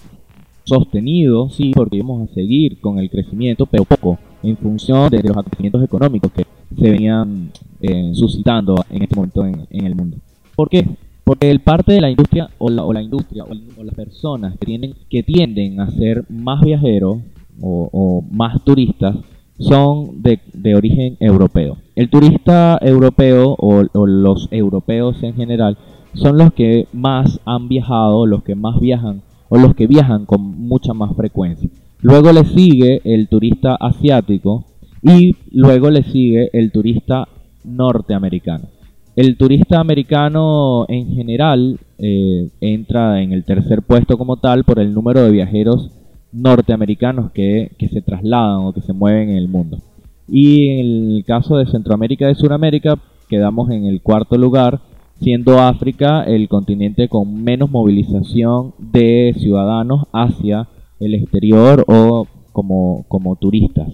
sostenido, 0.63 1.49
sí, 1.49 1.71
porque 1.73 1.97
íbamos 1.97 2.29
a 2.29 2.33
seguir 2.33 2.79
con 2.79 2.99
el 2.99 3.09
crecimiento, 3.09 3.65
pero 3.65 3.83
poco, 3.85 4.19
en 4.43 4.55
función 4.55 5.09
de 5.09 5.23
los 5.23 5.31
acontecimientos 5.31 5.83
económicos 5.83 6.31
que 6.31 6.45
se 6.79 6.91
venían 6.91 7.51
eh, 7.81 8.11
suscitando 8.13 8.75
en 8.89 9.01
este 9.01 9.15
momento 9.15 9.45
en, 9.45 9.67
en 9.71 9.85
el 9.85 9.95
mundo. 9.95 10.17
¿Por 10.55 10.69
qué? 10.69 10.85
Porque 11.29 11.51
el 11.51 11.59
parte 11.59 11.93
de 11.93 12.01
la 12.01 12.09
industria 12.09 12.49
o 12.57 12.71
la, 12.71 12.83
o 12.83 12.91
la 12.91 13.03
industria 13.03 13.43
o, 13.43 13.83
las 13.83 13.93
personas 13.93 14.57
que 14.57 14.65
tienden, 14.65 14.95
que 15.11 15.21
tienden 15.21 15.79
a 15.79 15.91
ser 15.91 16.25
más 16.27 16.59
viajeros 16.59 17.19
o, 17.61 18.23
más 18.31 18.63
turistas 18.63 19.15
son 19.59 20.23
de, 20.23 20.39
de 20.53 20.73
origen 20.73 21.17
europeo. 21.19 21.77
El 21.95 22.09
turista 22.09 22.79
europeo 22.81 23.55
o, 23.59 23.83
o 23.93 24.07
los 24.07 24.47
europeos 24.49 25.21
en 25.21 25.35
general 25.35 25.77
son 26.15 26.39
los 26.39 26.51
que 26.51 26.87
más 26.93 27.39
han 27.45 27.69
viajado, 27.69 28.25
los 28.25 28.41
que 28.41 28.55
más 28.55 28.79
viajan 28.79 29.21
o 29.49 29.59
los 29.59 29.75
que 29.75 29.85
viajan 29.85 30.25
con 30.25 30.41
mucha 30.41 30.95
más 30.95 31.15
frecuencia. 31.15 31.69
Luego 32.01 32.31
le 32.31 32.43
sigue 32.43 33.01
el 33.03 33.27
turista 33.27 33.75
asiático 33.75 34.65
y 35.03 35.35
luego 35.51 35.91
le 35.91 36.01
sigue 36.01 36.49
el 36.53 36.71
turista 36.71 37.27
norteamericano. 37.63 38.78
El 39.19 39.35
turista 39.35 39.81
americano 39.81 40.85
en 40.87 41.13
general 41.13 41.77
eh, 41.97 42.47
entra 42.61 43.21
en 43.21 43.33
el 43.33 43.43
tercer 43.43 43.81
puesto 43.81 44.17
como 44.17 44.37
tal 44.37 44.63
por 44.63 44.79
el 44.79 44.93
número 44.93 45.21
de 45.21 45.29
viajeros 45.29 45.91
norteamericanos 46.31 47.29
que, 47.33 47.69
que 47.77 47.89
se 47.89 48.01
trasladan 48.01 48.61
o 48.61 48.71
que 48.71 48.79
se 48.79 48.93
mueven 48.93 49.31
en 49.31 49.35
el 49.35 49.49
mundo. 49.49 49.79
Y 50.25 50.69
en 50.69 51.15
el 51.17 51.25
caso 51.27 51.57
de 51.57 51.65
Centroamérica 51.65 52.31
y 52.31 52.35
Sudamérica 52.35 52.97
quedamos 53.27 53.69
en 53.71 53.87
el 53.87 54.01
cuarto 54.01 54.37
lugar, 54.37 54.79
siendo 55.19 55.59
África 55.59 56.23
el 56.23 56.47
continente 56.47 57.09
con 57.09 57.43
menos 57.43 57.69
movilización 57.69 58.73
de 58.77 59.35
ciudadanos 59.37 60.05
hacia 60.13 60.69
el 61.01 61.15
exterior 61.15 61.83
o 61.89 62.25
como, 62.53 63.03
como 63.09 63.35
turistas. 63.35 63.89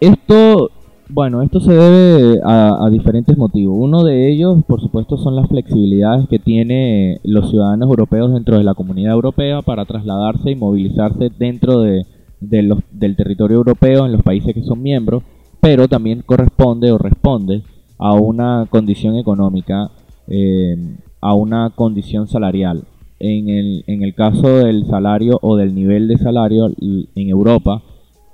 Esto, 0.00 0.70
bueno, 1.08 1.42
esto 1.42 1.60
se 1.60 1.72
debe 1.72 2.40
a, 2.44 2.84
a 2.84 2.90
diferentes 2.90 3.36
motivos. 3.36 3.76
Uno 3.78 4.02
de 4.04 4.30
ellos, 4.30 4.64
por 4.66 4.80
supuesto, 4.80 5.16
son 5.16 5.36
las 5.36 5.48
flexibilidades 5.48 6.28
que 6.28 6.38
tiene 6.38 7.20
los 7.24 7.50
ciudadanos 7.50 7.88
europeos 7.88 8.32
dentro 8.32 8.58
de 8.58 8.64
la 8.64 8.74
comunidad 8.74 9.12
europea 9.14 9.62
para 9.62 9.84
trasladarse 9.84 10.50
y 10.50 10.56
movilizarse 10.56 11.30
dentro 11.38 11.80
de, 11.80 12.06
de 12.40 12.62
los, 12.62 12.80
del 12.90 13.16
territorio 13.16 13.58
europeo 13.58 14.06
en 14.06 14.12
los 14.12 14.22
países 14.22 14.54
que 14.54 14.62
son 14.62 14.82
miembros, 14.82 15.22
pero 15.60 15.88
también 15.88 16.22
corresponde 16.24 16.92
o 16.92 16.98
responde 16.98 17.62
a 17.98 18.14
una 18.14 18.66
condición 18.68 19.16
económica, 19.16 19.90
eh, 20.28 20.76
a 21.20 21.34
una 21.34 21.70
condición 21.74 22.28
salarial. 22.28 22.84
En 23.18 23.48
el, 23.48 23.84
en 23.86 24.02
el 24.02 24.14
caso 24.14 24.58
del 24.58 24.84
salario 24.84 25.38
o 25.40 25.56
del 25.56 25.74
nivel 25.74 26.06
de 26.06 26.18
salario 26.18 26.66
en 26.66 27.28
Europa, 27.28 27.82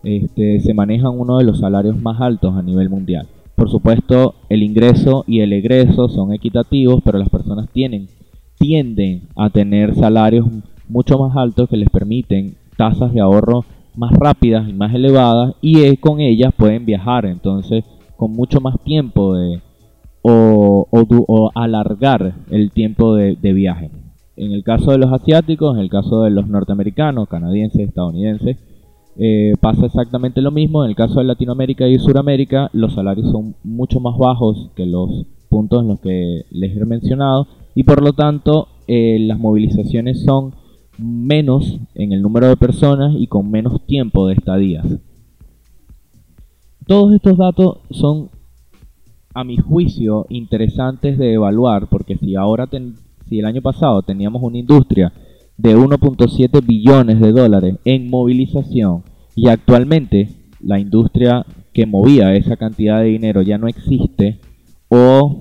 este, 0.05 0.61
se 0.61 0.75
manejan 0.75 1.19
uno 1.19 1.39
de 1.39 1.45
los 1.45 1.61
salarios 1.61 2.01
más 2.01 2.21
altos 2.21 2.55
a 2.57 2.63
nivel 2.63 2.91
mundial. 2.91 3.27
Por 3.57 3.71
supuesto, 3.71 4.35
el 4.49 4.63
ingreso 4.63 5.25
y 5.27 5.41
el 5.41 5.53
egreso 5.53 6.09
son 6.09 6.33
equitativos, 6.33 7.01
pero 7.05 7.19
las 7.19 7.29
personas 7.29 7.69
tienen, 7.73 8.09
tienden 8.59 9.23
a 9.37 9.51
tener 9.51 9.95
salarios 9.95 10.47
mucho 10.89 11.19
más 11.19 11.37
altos 11.37 11.69
que 11.69 11.77
les 11.77 11.91
permiten 11.91 12.57
tasas 12.77 13.13
de 13.13 13.21
ahorro 13.21 13.65
más 13.95 14.13
rápidas 14.13 14.69
y 14.69 14.73
más 14.73 14.95
elevadas 14.95 15.55
y 15.61 15.81
eh, 15.81 15.99
con 15.99 16.21
ellas 16.21 16.55
pueden 16.57 16.87
viajar 16.87 17.27
entonces 17.27 17.85
con 18.17 18.33
mucho 18.33 18.61
más 18.61 18.81
tiempo 18.83 19.35
de 19.35 19.61
o, 20.23 21.51
alargar 21.55 22.35
el 22.51 22.71
tiempo 22.71 23.17
de 23.17 23.53
viaje. 23.53 23.91
En 24.37 24.53
el 24.53 24.65
caso 24.65 24.93
de 24.93 24.99
los 24.99 25.13
asiáticos, 25.13 25.77
en 25.77 25.83
el 25.83 25.91
caso 25.91 26.23
de 26.23 26.31
los 26.31 26.49
norteamericanos, 26.49 27.29
canadienses, 27.29 27.89
estadounidenses, 27.89 28.57
eh, 29.17 29.55
pasa 29.61 29.87
exactamente 29.87 30.41
lo 30.41 30.51
mismo. 30.51 30.85
En 30.85 30.91
el 30.91 30.97
caso 30.97 31.19
de 31.21 31.25
Latinoamérica 31.25 31.87
y 31.89 31.99
Sudamérica, 31.99 32.71
los 32.73 32.95
salarios 32.95 33.31
son 33.31 33.55
mucho 33.65 34.01
más 34.01 34.17
bajos 34.19 34.71
que 34.75 34.87
los 34.87 35.27
puntos 35.49 35.83
en 35.83 35.89
los 35.89 36.01
que 36.01 36.45
les 36.51 36.77
he 36.77 36.85
mencionado 36.85 37.47
y 37.75 37.85
por 37.85 38.03
lo 38.03 38.13
tanto 38.15 38.69
eh, 38.89 39.19
las 39.21 39.39
movilizaciones 39.39 40.23
son 40.25 40.55
menos 40.99 41.79
en 41.95 42.13
el 42.13 42.23
número 42.23 42.49
de 42.49 42.57
personas 42.57 43.15
y 43.19 43.27
con 43.27 43.51
menos 43.51 43.85
tiempo 43.87 44.27
de 44.27 44.35
estadías. 44.35 44.87
Todos 46.87 47.15
estos 47.15 47.39
datos 47.39 47.79
son, 47.91 48.31
a 49.35 49.45
mi 49.45 49.57
juicio, 49.57 50.27
interesantes 50.31 51.17
de 51.19 51.35
evaluar 51.35 51.89
porque 51.89 52.17
si 52.17 52.35
ahora, 52.35 52.67
ten- 52.67 52.95
si 53.29 53.39
el 53.39 53.45
año 53.47 53.63
pasado 53.63 54.03
teníamos 54.03 54.43
una 54.43 54.59
industria 54.59 55.13
de 55.63 55.77
1.7 55.77 56.67
billones 56.67 57.21
de 57.21 57.33
dólares 57.33 57.77
en 57.85 58.11
movilización. 58.11 59.05
Y 59.37 59.49
actualmente 59.49 60.29
la 60.61 60.81
industria 60.81 61.47
que 61.73 61.87
movía 61.87 62.35
esa 62.35 62.57
cantidad 62.57 63.01
de 63.01 63.07
dinero 63.07 63.43
ya 63.43 63.59
no 63.59 63.69
existe 63.69 64.41
o 64.89 65.39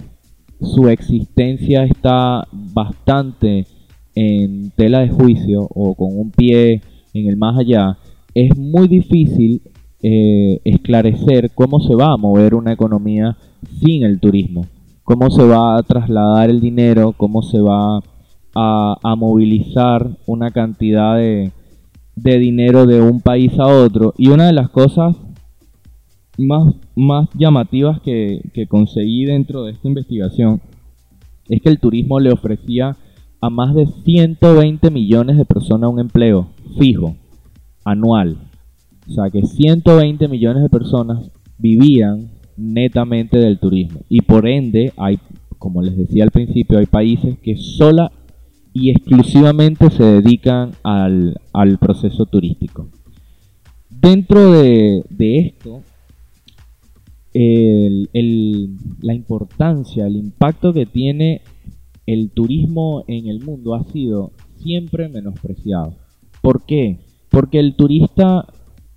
su 0.61 0.87
existencia 0.89 1.83
está 1.83 2.47
bastante 2.51 3.65
en 4.13 4.71
tela 4.75 4.99
de 4.99 5.09
juicio 5.09 5.67
o 5.73 5.95
con 5.95 6.17
un 6.17 6.29
pie 6.29 6.81
en 7.13 7.27
el 7.27 7.35
más 7.35 7.57
allá, 7.57 7.97
es 8.33 8.55
muy 8.57 8.87
difícil 8.87 9.61
eh, 10.03 10.61
esclarecer 10.63 11.51
cómo 11.53 11.79
se 11.79 11.95
va 11.95 12.13
a 12.13 12.17
mover 12.17 12.55
una 12.55 12.73
economía 12.73 13.35
sin 13.79 14.03
el 14.03 14.19
turismo, 14.19 14.67
cómo 15.03 15.29
se 15.31 15.43
va 15.43 15.77
a 15.77 15.83
trasladar 15.83 16.49
el 16.49 16.61
dinero, 16.61 17.13
cómo 17.17 17.41
se 17.41 17.59
va 17.59 18.01
a, 18.55 19.15
movilizar 19.17 20.09
una 20.25 20.51
cantidad 20.51 21.15
de, 21.15 21.51
de 22.15 22.39
dinero 22.39 22.85
de 22.85 23.01
un 23.01 23.21
país 23.21 23.51
a 23.59 23.67
otro. 23.67 24.13
Y 24.17 24.29
una 24.29 24.47
de 24.47 24.53
las 24.53 24.69
cosas 24.69 25.15
más, 26.37 26.73
más 26.95 27.29
llamativas 27.33 28.01
que, 28.01 28.41
que 28.53 28.67
conseguí 28.67 29.25
dentro 29.25 29.63
de 29.63 29.73
esta 29.73 29.87
investigación 29.87 30.61
es 31.49 31.61
que 31.61 31.69
el 31.69 31.79
turismo 31.79 32.19
le 32.19 32.31
ofrecía 32.31 32.95
a 33.41 33.49
más 33.49 33.73
de 33.73 33.87
120 33.87 34.91
millones 34.91 35.37
de 35.37 35.45
personas 35.45 35.89
un 35.89 35.99
empleo 35.99 36.47
fijo, 36.77 37.15
anual. 37.83 38.37
O 39.09 39.13
sea 39.13 39.29
que 39.29 39.43
120 39.43 40.27
millones 40.27 40.63
de 40.63 40.69
personas 40.69 41.31
vivían 41.57 42.29
netamente 42.55 43.37
del 43.39 43.59
turismo. 43.59 44.01
Y 44.09 44.21
por 44.21 44.47
ende, 44.47 44.93
hay, 44.97 45.19
como 45.57 45.81
les 45.81 45.97
decía 45.97 46.23
al 46.23 46.31
principio, 46.31 46.77
hay 46.77 46.85
países 46.85 47.37
que 47.39 47.57
sola 47.57 48.11
y 48.73 48.89
exclusivamente 48.91 49.89
se 49.89 50.03
dedican 50.03 50.71
al, 50.83 51.35
al 51.53 51.77
proceso 51.77 52.25
turístico. 52.25 52.87
Dentro 53.89 54.51
de, 54.53 55.03
de 55.09 55.39
esto, 55.39 55.81
el- 57.33 58.09
el- 58.13 58.75
la 59.01 59.13
importancia, 59.13 60.05
el 60.07 60.15
impacto 60.15 60.73
que 60.73 60.85
tiene 60.85 61.41
el 62.05 62.31
turismo 62.31 63.03
en 63.07 63.27
el 63.27 63.41
mundo 63.43 63.75
ha 63.75 63.83
sido 63.85 64.31
siempre 64.57 65.07
menospreciado. 65.07 65.93
¿Por 66.41 66.65
qué? 66.65 66.99
Porque 67.29 67.59
el 67.59 67.75
turista 67.75 68.45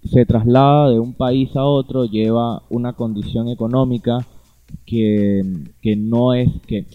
se 0.02 0.26
traslada 0.26 0.90
de 0.90 0.98
un 0.98 1.14
país 1.14 1.54
a 1.56 1.64
otro, 1.64 2.04
lleva 2.06 2.62
una 2.70 2.94
condición 2.94 3.48
económica 3.48 4.18
que, 4.86 5.42
que 5.80 5.96
no 5.96 6.34
es 6.34 6.48
que, 6.66 6.86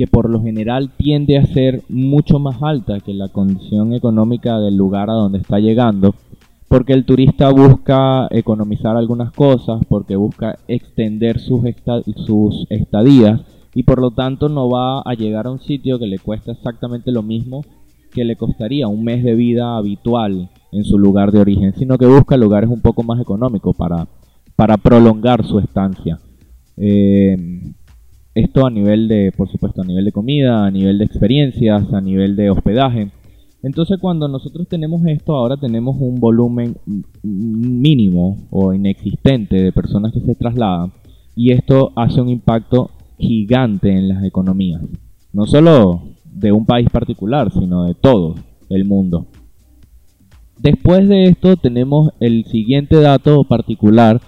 que 0.00 0.06
por 0.06 0.30
lo 0.30 0.42
general 0.42 0.88
tiende 0.96 1.36
a 1.36 1.44
ser 1.44 1.82
mucho 1.90 2.38
más 2.38 2.62
alta 2.62 3.00
que 3.00 3.12
la 3.12 3.28
condición 3.28 3.92
económica 3.92 4.58
del 4.58 4.74
lugar 4.74 5.10
a 5.10 5.12
donde 5.12 5.36
está 5.36 5.58
llegando, 5.58 6.14
porque 6.68 6.94
el 6.94 7.04
turista 7.04 7.50
busca 7.50 8.26
economizar 8.30 8.96
algunas 8.96 9.30
cosas, 9.30 9.82
porque 9.90 10.16
busca 10.16 10.58
extender 10.68 11.38
sus, 11.38 11.60
sus 12.24 12.64
estadías 12.70 13.42
y 13.74 13.82
por 13.82 14.00
lo 14.00 14.12
tanto 14.12 14.48
no 14.48 14.70
va 14.70 15.02
a 15.02 15.12
llegar 15.12 15.46
a 15.46 15.50
un 15.50 15.60
sitio 15.60 15.98
que 15.98 16.06
le 16.06 16.18
cuesta 16.18 16.52
exactamente 16.52 17.12
lo 17.12 17.22
mismo 17.22 17.62
que 18.10 18.24
le 18.24 18.36
costaría 18.36 18.88
un 18.88 19.04
mes 19.04 19.22
de 19.22 19.34
vida 19.34 19.76
habitual 19.76 20.48
en 20.72 20.84
su 20.84 20.98
lugar 20.98 21.30
de 21.30 21.40
origen, 21.40 21.74
sino 21.76 21.98
que 21.98 22.06
busca 22.06 22.38
lugares 22.38 22.70
un 22.70 22.80
poco 22.80 23.02
más 23.02 23.20
económicos 23.20 23.76
para, 23.76 24.08
para 24.56 24.78
prolongar 24.78 25.44
su 25.44 25.58
estancia. 25.58 26.18
Eh, 26.78 27.36
esto 28.34 28.66
a 28.66 28.70
nivel 28.70 29.08
de, 29.08 29.32
por 29.36 29.48
supuesto, 29.48 29.82
a 29.82 29.84
nivel 29.84 30.04
de 30.04 30.12
comida, 30.12 30.66
a 30.66 30.70
nivel 30.70 30.98
de 30.98 31.04
experiencias, 31.04 31.92
a 31.92 32.00
nivel 32.00 32.36
de 32.36 32.50
hospedaje. 32.50 33.10
Entonces 33.62 33.98
cuando 34.00 34.26
nosotros 34.28 34.68
tenemos 34.68 35.04
esto, 35.06 35.36
ahora 35.36 35.56
tenemos 35.56 35.96
un 36.00 36.14
volumen 36.14 36.76
mínimo 37.22 38.36
o 38.50 38.72
inexistente 38.72 39.56
de 39.62 39.72
personas 39.72 40.12
que 40.12 40.20
se 40.20 40.34
trasladan 40.34 40.92
y 41.36 41.52
esto 41.52 41.92
hace 41.94 42.20
un 42.20 42.30
impacto 42.30 42.90
gigante 43.18 43.90
en 43.90 44.08
las 44.08 44.24
economías. 44.24 44.82
No 45.32 45.46
solo 45.46 46.02
de 46.24 46.52
un 46.52 46.64
país 46.64 46.88
particular, 46.90 47.52
sino 47.52 47.84
de 47.84 47.94
todo 47.94 48.34
el 48.70 48.84
mundo. 48.84 49.26
Después 50.58 51.08
de 51.08 51.24
esto 51.24 51.56
tenemos 51.56 52.12
el 52.20 52.44
siguiente 52.46 52.96
dato 53.00 53.44
particular 53.44 54.20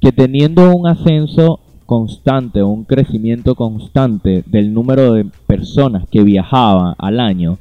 que 0.00 0.12
teniendo 0.12 0.74
un 0.74 0.86
ascenso 0.86 1.60
constante, 1.86 2.62
un 2.62 2.84
crecimiento 2.84 3.54
constante 3.54 4.44
del 4.46 4.74
número 4.74 5.14
de 5.14 5.24
personas 5.46 6.06
que 6.10 6.22
viajaban 6.22 6.94
al 6.98 7.18
año, 7.20 7.56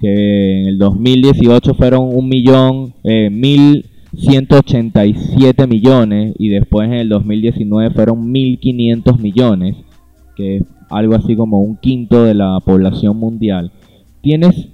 que 0.00 0.62
en 0.62 0.68
el 0.68 0.78
2018 0.78 1.74
fueron 1.74 2.08
un 2.12 2.28
millón, 2.28 2.94
eh, 3.04 3.28
1.187 3.30 5.68
millones 5.68 6.34
y 6.38 6.48
después 6.48 6.88
en 6.88 6.94
el 6.94 7.10
2019 7.10 7.90
fueron 7.90 8.32
1.500 8.32 9.18
millones, 9.18 9.76
que 10.34 10.56
es 10.56 10.64
algo 10.90 11.14
así 11.14 11.36
como 11.36 11.60
un 11.60 11.76
quinto 11.76 12.24
de 12.24 12.34
la 12.34 12.58
población 12.64 13.16
mundial. 13.18 13.70
Tienes 14.22 14.70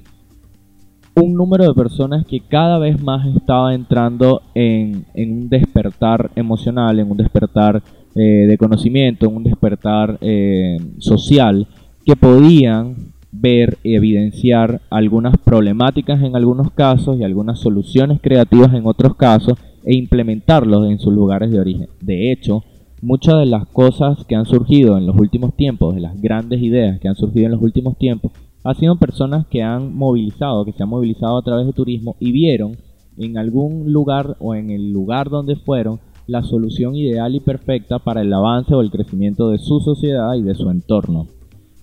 un 1.14 1.34
número 1.34 1.64
de 1.64 1.74
personas 1.74 2.24
que 2.26 2.40
cada 2.40 2.78
vez 2.78 2.98
más 3.02 3.26
estaba 3.26 3.74
entrando 3.74 4.40
en, 4.54 5.04
en 5.14 5.32
un 5.32 5.50
despertar 5.50 6.30
emocional, 6.36 6.98
en 6.98 7.10
un 7.10 7.18
despertar 7.18 7.82
eh, 8.14 8.46
de 8.46 8.58
conocimiento, 8.58 9.26
en 9.26 9.36
un 9.36 9.44
despertar 9.44 10.18
eh, 10.20 10.78
social, 10.98 11.66
que 12.04 12.16
podían 12.16 13.12
ver 13.32 13.78
y 13.82 13.94
evidenciar 13.94 14.82
algunas 14.90 15.36
problemáticas 15.38 16.22
en 16.22 16.36
algunos 16.36 16.70
casos 16.72 17.18
y 17.18 17.24
algunas 17.24 17.58
soluciones 17.58 18.20
creativas 18.20 18.74
en 18.74 18.86
otros 18.86 19.16
casos 19.16 19.58
e 19.84 19.96
implementarlos 19.96 20.90
en 20.90 20.98
sus 20.98 21.12
lugares 21.12 21.50
de 21.50 21.60
origen. 21.60 21.88
De 22.00 22.30
hecho, 22.30 22.62
muchas 23.00 23.38
de 23.38 23.46
las 23.46 23.66
cosas 23.66 24.24
que 24.26 24.36
han 24.36 24.46
surgido 24.46 24.96
en 24.96 25.06
los 25.06 25.16
últimos 25.16 25.54
tiempos, 25.56 25.94
de 25.94 26.02
las 26.02 26.20
grandes 26.20 26.62
ideas 26.62 27.00
que 27.00 27.08
han 27.08 27.16
surgido 27.16 27.46
en 27.46 27.52
los 27.52 27.62
últimos 27.62 27.98
tiempos, 27.98 28.32
han 28.64 28.76
sido 28.76 28.96
personas 28.96 29.46
que 29.46 29.62
han 29.62 29.94
movilizado, 29.94 30.64
que 30.64 30.72
se 30.72 30.82
han 30.82 30.88
movilizado 30.88 31.36
a 31.36 31.42
través 31.42 31.66
de 31.66 31.72
turismo 31.72 32.16
y 32.20 32.30
vieron 32.30 32.76
en 33.18 33.38
algún 33.38 33.92
lugar 33.92 34.36
o 34.38 34.54
en 34.54 34.70
el 34.70 34.92
lugar 34.92 35.30
donde 35.30 35.56
fueron 35.56 35.98
la 36.32 36.42
solución 36.42 36.96
ideal 36.96 37.34
y 37.34 37.40
perfecta 37.40 37.98
para 37.98 38.22
el 38.22 38.32
avance 38.32 38.74
o 38.74 38.80
el 38.80 38.90
crecimiento 38.90 39.50
de 39.50 39.58
su 39.58 39.80
sociedad 39.80 40.34
y 40.34 40.42
de 40.42 40.54
su 40.54 40.70
entorno. 40.70 41.26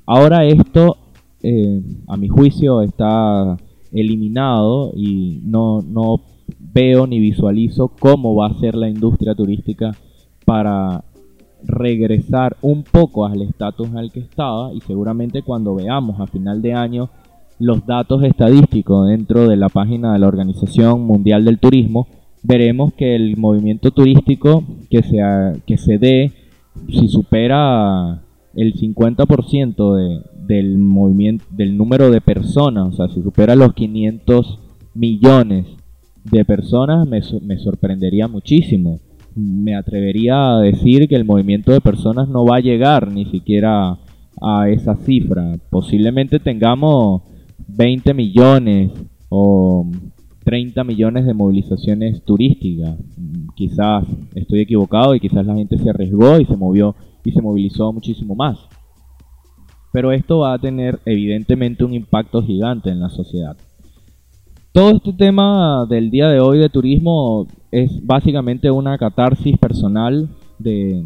Ahora 0.06 0.44
esto, 0.46 0.98
eh, 1.44 1.82
a 2.08 2.18
mi 2.18 2.28
juicio, 2.28 2.82
está 2.82 3.56
eliminado 3.92 4.92
y 4.96 5.40
no, 5.44 5.82
no 5.82 6.22
veo 6.60 7.06
ni 7.06 7.20
visualizo 7.20 7.90
cómo 8.00 8.36
va 8.36 8.48
a 8.48 8.60
ser 8.60 8.76
la 8.76 8.90
industria 8.90 9.36
turística 9.36 9.92
para 10.46 11.04
regresar 11.64 12.58
un 12.62 12.84
poco 12.84 13.26
al 13.26 13.42
estatus 13.42 13.94
al 13.94 14.12
que 14.12 14.22
estaba 14.22 14.74
y 14.74 14.82
seguramente 14.82 15.44
cuando 15.44 15.76
veamos 15.76 16.20
a 16.20 16.28
final 16.28 16.62
de 16.62 16.74
año 16.74 17.10
los 17.60 17.86
datos 17.86 18.24
estadísticos 18.24 19.10
dentro 19.10 19.48
de 19.48 19.58
la 19.58 19.70
página 19.70 20.14
de 20.14 20.20
la 20.20 20.28
Organización 20.28 21.02
Mundial 21.02 21.44
del 21.44 21.60
Turismo, 21.60 22.08
veremos 22.50 22.94
que 22.94 23.16
el 23.16 23.38
movimiento 23.38 23.92
turístico 23.92 24.64
que 24.90 25.04
se, 25.04 25.22
ha- 25.22 25.54
que 25.66 25.78
se 25.78 25.98
dé, 26.00 26.32
si 26.90 27.08
supera 27.08 28.22
el 28.56 28.74
50% 28.74 29.96
de, 29.96 30.22
del 30.48 30.78
movimiento, 30.80 31.46
del 31.52 31.78
número 31.78 32.10
de 32.12 32.22
personas, 32.22 32.88
o 32.88 32.92
sea, 32.94 33.08
si 33.14 33.22
supera 33.22 33.56
los 33.56 33.74
500 33.74 34.60
millones 34.96 35.66
de 36.24 36.44
personas, 36.46 37.08
me, 37.08 37.22
me 37.42 37.58
sorprendería 37.60 38.28
muchísimo. 38.28 39.00
Me 39.36 39.76
atrevería 39.76 40.56
a 40.56 40.60
decir 40.60 41.08
que 41.08 41.16
el 41.16 41.24
movimiento 41.26 41.72
de 41.72 41.82
personas 41.82 42.28
no 42.28 42.46
va 42.46 42.58
a 42.58 42.62
llegar 42.62 43.12
ni 43.12 43.26
siquiera 43.26 43.98
a 44.42 44.70
esa 44.70 44.96
cifra. 44.98 45.54
Posiblemente 45.70 46.40
tengamos 46.40 47.22
20 47.68 48.14
millones 48.14 48.92
o 49.30 49.86
30 50.50 50.84
millones 50.84 51.28
de 51.28 51.36
movilizaciones 51.36 52.24
turísticas. 52.24 52.98
Quizás 53.56 54.04
estoy 54.34 54.62
equivocado 54.62 55.14
y 55.14 55.20
quizás 55.20 55.46
la 55.46 55.54
gente 55.54 55.78
se 55.78 55.92
arriesgó 55.92 56.40
y 56.40 56.46
se 56.46 56.58
movió 56.58 56.96
y 57.24 57.32
se 57.32 57.40
movilizó 57.40 57.94
muchísimo 57.94 58.34
más. 58.34 58.58
Pero 59.94 60.12
esto 60.12 60.40
va 60.40 60.54
a 60.54 60.58
tener 60.58 61.02
evidentemente 61.06 61.84
un 61.84 61.94
impacto 61.94 62.42
gigante 62.42 62.90
en 62.90 63.00
la 63.00 63.10
sociedad. 63.10 63.58
Todo 64.72 64.96
este 64.96 65.14
tema 65.14 65.86
del 65.88 66.10
día 66.10 66.30
de 66.30 66.40
hoy 66.40 66.58
de 66.58 66.70
turismo 66.70 67.46
es 67.70 68.04
básicamente 68.04 68.72
una 68.72 68.98
catarsis 68.98 69.56
personal 69.56 70.30
de 70.58 71.06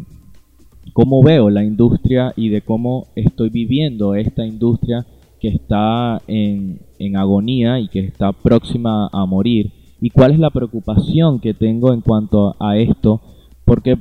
cómo 0.94 1.22
veo 1.22 1.50
la 1.50 1.64
industria 1.64 2.32
y 2.34 2.48
de 2.48 2.62
cómo 2.62 3.08
estoy 3.14 3.50
viviendo 3.50 4.14
esta 4.14 4.46
industria 4.46 5.04
que 5.44 5.50
está 5.50 6.22
en, 6.26 6.80
en 6.98 7.16
agonía 7.18 7.78
y 7.78 7.88
que 7.88 8.00
está 8.00 8.32
próxima 8.32 9.10
a 9.12 9.26
morir 9.26 9.72
y 10.00 10.08
cuál 10.08 10.30
es 10.30 10.38
la 10.38 10.48
preocupación 10.48 11.38
que 11.38 11.52
tengo 11.52 11.92
en 11.92 12.00
cuanto 12.00 12.56
a 12.58 12.78
esto 12.78 13.20
porque 13.66 13.98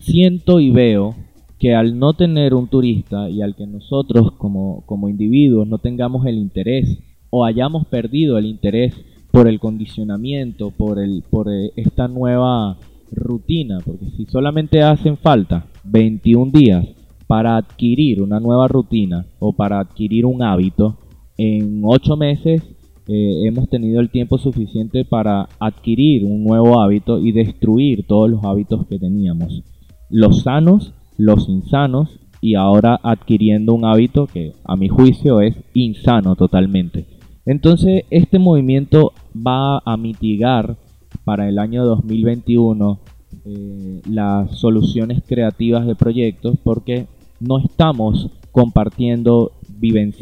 siento 0.00 0.60
y 0.60 0.70
veo 0.70 1.14
que 1.58 1.74
al 1.74 1.98
no 1.98 2.12
tener 2.12 2.52
un 2.52 2.68
turista 2.68 3.30
y 3.30 3.40
al 3.40 3.56
que 3.56 3.66
nosotros 3.66 4.32
como, 4.32 4.82
como 4.84 5.08
individuos 5.08 5.66
no 5.66 5.78
tengamos 5.78 6.26
el 6.26 6.36
interés 6.36 6.98
o 7.30 7.46
hayamos 7.46 7.86
perdido 7.86 8.36
el 8.36 8.44
interés 8.44 8.92
por 9.30 9.48
el 9.48 9.60
condicionamiento, 9.60 10.72
por, 10.72 10.98
el, 10.98 11.22
por 11.30 11.50
eh, 11.50 11.72
esta 11.76 12.06
nueva 12.06 12.76
rutina, 13.12 13.78
porque 13.82 14.10
si 14.14 14.26
solamente 14.26 14.82
hacen 14.82 15.16
falta 15.16 15.64
21 15.84 16.52
días 16.52 16.99
para 17.30 17.56
adquirir 17.56 18.20
una 18.20 18.40
nueva 18.40 18.66
rutina 18.66 19.24
o 19.38 19.52
para 19.52 19.78
adquirir 19.78 20.26
un 20.26 20.42
hábito, 20.42 20.98
en 21.38 21.80
ocho 21.84 22.16
meses 22.16 22.60
eh, 23.06 23.46
hemos 23.46 23.68
tenido 23.68 24.00
el 24.00 24.10
tiempo 24.10 24.36
suficiente 24.36 25.04
para 25.04 25.48
adquirir 25.60 26.24
un 26.24 26.42
nuevo 26.42 26.80
hábito 26.80 27.20
y 27.20 27.30
destruir 27.30 28.04
todos 28.08 28.28
los 28.28 28.42
hábitos 28.42 28.84
que 28.88 28.98
teníamos. 28.98 29.62
Los 30.08 30.42
sanos, 30.42 30.92
los 31.18 31.48
insanos 31.48 32.18
y 32.40 32.56
ahora 32.56 32.98
adquiriendo 33.00 33.74
un 33.74 33.84
hábito 33.84 34.26
que 34.26 34.54
a 34.64 34.74
mi 34.74 34.88
juicio 34.88 35.40
es 35.40 35.54
insano 35.72 36.34
totalmente. 36.34 37.06
Entonces 37.46 38.06
este 38.10 38.40
movimiento 38.40 39.12
va 39.36 39.78
a 39.84 39.96
mitigar 39.96 40.78
para 41.24 41.48
el 41.48 41.60
año 41.60 41.84
2021 41.84 42.98
eh, 43.44 44.00
las 44.10 44.58
soluciones 44.58 45.22
creativas 45.24 45.86
de 45.86 45.94
proyectos 45.94 46.56
porque 46.64 47.06
no 47.40 47.58
estamos 47.58 48.30
compartiendo 48.52 49.52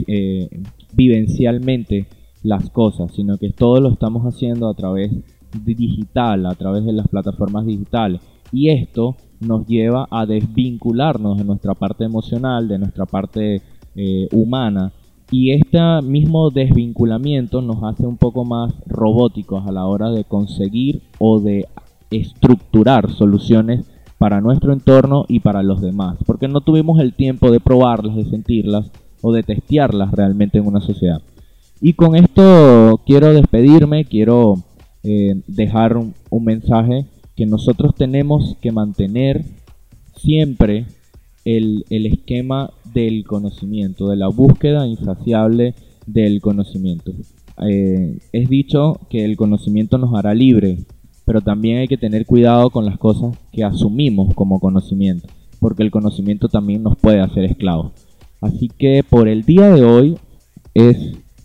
eh, 0.06 0.48
vivencialmente 0.94 2.06
las 2.42 2.70
cosas, 2.70 3.12
sino 3.12 3.36
que 3.36 3.50
todo 3.50 3.80
lo 3.80 3.90
estamos 3.90 4.22
haciendo 4.24 4.68
a 4.68 4.74
través 4.74 5.10
digital, 5.64 6.46
a 6.46 6.54
través 6.54 6.84
de 6.84 6.92
las 6.92 7.08
plataformas 7.08 7.66
digitales. 7.66 8.20
Y 8.52 8.70
esto 8.70 9.16
nos 9.40 9.66
lleva 9.66 10.06
a 10.10 10.26
desvincularnos 10.26 11.38
de 11.38 11.44
nuestra 11.44 11.74
parte 11.74 12.04
emocional, 12.04 12.68
de 12.68 12.78
nuestra 12.78 13.06
parte 13.06 13.62
eh, 13.94 14.28
humana. 14.32 14.92
Y 15.30 15.50
este 15.50 15.78
mismo 16.02 16.50
desvinculamiento 16.50 17.60
nos 17.60 17.82
hace 17.82 18.06
un 18.06 18.16
poco 18.16 18.44
más 18.44 18.72
robóticos 18.86 19.66
a 19.66 19.72
la 19.72 19.86
hora 19.86 20.10
de 20.10 20.24
conseguir 20.24 21.02
o 21.18 21.40
de 21.40 21.66
estructurar 22.10 23.10
soluciones 23.10 23.84
para 24.18 24.40
nuestro 24.40 24.72
entorno 24.72 25.24
y 25.28 25.40
para 25.40 25.62
los 25.62 25.80
demás, 25.80 26.18
porque 26.26 26.48
no 26.48 26.60
tuvimos 26.60 27.00
el 27.00 27.14
tiempo 27.14 27.50
de 27.50 27.60
probarlas, 27.60 28.16
de 28.16 28.24
sentirlas 28.24 28.90
o 29.22 29.32
de 29.32 29.42
testearlas 29.42 30.10
realmente 30.12 30.58
en 30.58 30.66
una 30.66 30.80
sociedad. 30.80 31.22
Y 31.80 31.92
con 31.92 32.16
esto 32.16 33.00
quiero 33.06 33.32
despedirme, 33.32 34.04
quiero 34.04 34.56
eh, 35.04 35.40
dejar 35.46 35.96
un, 35.96 36.14
mensaje 36.44 37.06
que 37.36 37.46
nosotros 37.46 37.94
tenemos 37.94 38.56
que 38.60 38.72
mantener 38.72 39.44
siempre 40.16 40.86
el, 41.44 41.84
el 41.88 42.06
esquema 42.06 42.70
del 42.92 43.24
conocimiento, 43.24 44.08
de 44.08 44.16
la 44.16 44.28
búsqueda 44.28 44.86
insaciable 44.88 45.74
del 46.06 46.40
conocimiento. 46.40 47.12
Eh, 47.66 48.18
es 48.32 48.48
dicho 48.48 49.00
que 49.08 49.24
el 49.24 49.36
conocimiento 49.36 49.98
nos 49.98 50.14
hará 50.14 50.34
libre, 50.34 50.78
pero 51.28 51.42
también 51.42 51.76
hay 51.76 51.88
que 51.88 51.98
tener 51.98 52.24
cuidado 52.24 52.70
con 52.70 52.86
las 52.86 52.96
cosas 52.96 53.36
que 53.52 53.62
asumimos 53.62 54.34
como 54.34 54.60
conocimiento, 54.60 55.28
porque 55.60 55.82
el 55.82 55.90
conocimiento 55.90 56.48
también 56.48 56.82
nos 56.82 56.96
puede 56.96 57.20
hacer 57.20 57.44
esclavos. 57.44 57.92
Así 58.40 58.70
que 58.78 59.04
por 59.06 59.28
el 59.28 59.42
día 59.42 59.68
de 59.68 59.84
hoy 59.84 60.18
es 60.72 60.96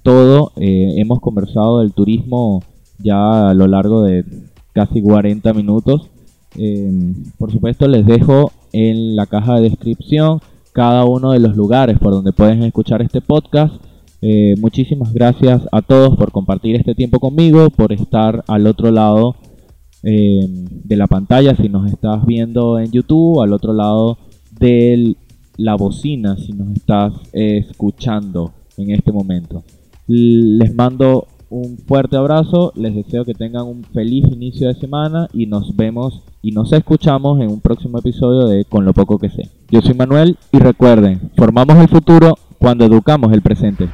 todo. 0.01 0.53
Eh, 0.55 0.93
hemos 0.95 1.19
conversado 1.19 1.79
del 1.79 1.91
turismo 1.91 2.63
ya 2.97 3.49
a 3.49 3.53
lo 3.53 3.67
largo 3.67 4.03
de 4.03 4.23
casi 4.71 5.01
40 5.01 5.51
minutos. 5.51 6.09
Eh, 6.55 7.13
por 7.38 7.51
supuesto 7.51 7.86
les 7.89 8.05
dejo 8.05 8.53
en 8.71 9.17
la 9.17 9.25
caja 9.25 9.55
de 9.55 9.69
descripción 9.69 10.39
cada 10.71 11.03
uno 11.03 11.31
de 11.31 11.39
los 11.39 11.57
lugares 11.57 11.99
por 11.99 12.13
donde 12.13 12.31
pueden 12.31 12.63
escuchar 12.63 13.01
este 13.01 13.19
podcast. 13.19 13.75
Eh, 14.21 14.55
muchísimas 14.61 15.11
gracias 15.11 15.61
a 15.73 15.81
todos 15.81 16.15
por 16.15 16.31
compartir 16.31 16.77
este 16.77 16.95
tiempo 16.95 17.19
conmigo, 17.19 17.69
por 17.69 17.91
estar 17.91 18.45
al 18.47 18.65
otro 18.65 18.89
lado 18.89 19.36
eh, 20.04 20.45
de 20.47 20.95
la 20.95 21.08
pantalla 21.08 21.56
si 21.56 21.70
nos 21.70 21.91
estás 21.91 22.26
viendo 22.26 22.78
en 22.80 22.91
YouTube, 22.91 23.41
al 23.41 23.54
otro 23.54 23.74
lado 23.74 24.18
de 24.60 25.16
la 25.58 25.76
bocina 25.76 26.36
si 26.38 26.54
nos 26.54 26.72
estás 26.76 27.14
escuchando 27.32 28.51
en 28.78 28.91
este 28.91 29.12
momento. 29.12 29.64
Les 30.08 30.74
mando 30.76 31.28
un 31.54 31.78
fuerte 31.78 32.18
abrazo, 32.18 32.74
les 32.76 32.95
deseo 32.95 33.26
que 33.26 33.36
tengan 33.36 33.68
un 33.68 33.84
feliz 33.84 34.26
inicio 34.32 34.68
de 34.68 34.74
semana 34.74 35.28
y 35.34 35.45
nos 35.45 35.76
vemos 35.76 36.24
y 36.41 36.51
nos 36.51 36.74
escuchamos 36.74 37.39
en 37.41 37.51
un 37.51 37.62
próximo 37.62 37.99
episodio 37.99 38.47
de 38.47 38.66
Con 38.66 38.86
lo 38.86 38.93
poco 38.93 39.20
que 39.20 39.30
sé. 39.30 39.49
Yo 39.70 39.82
soy 39.82 39.93
Manuel 39.93 40.38
y 40.51 40.58
recuerden, 40.58 41.32
formamos 41.38 41.78
el 41.78 41.88
futuro 41.88 42.38
cuando 42.58 42.86
educamos 42.86 43.32
el 43.34 43.41
presente. 43.41 43.88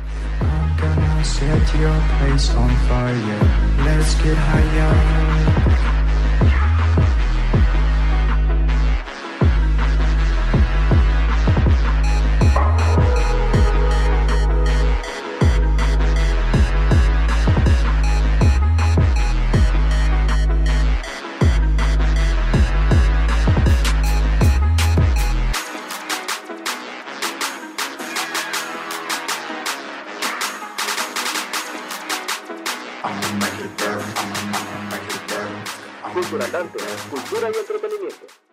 Cultura 36.39 36.61
tanto, 36.61 36.79
y 37.51 37.57
entretenimiento. 37.59 38.48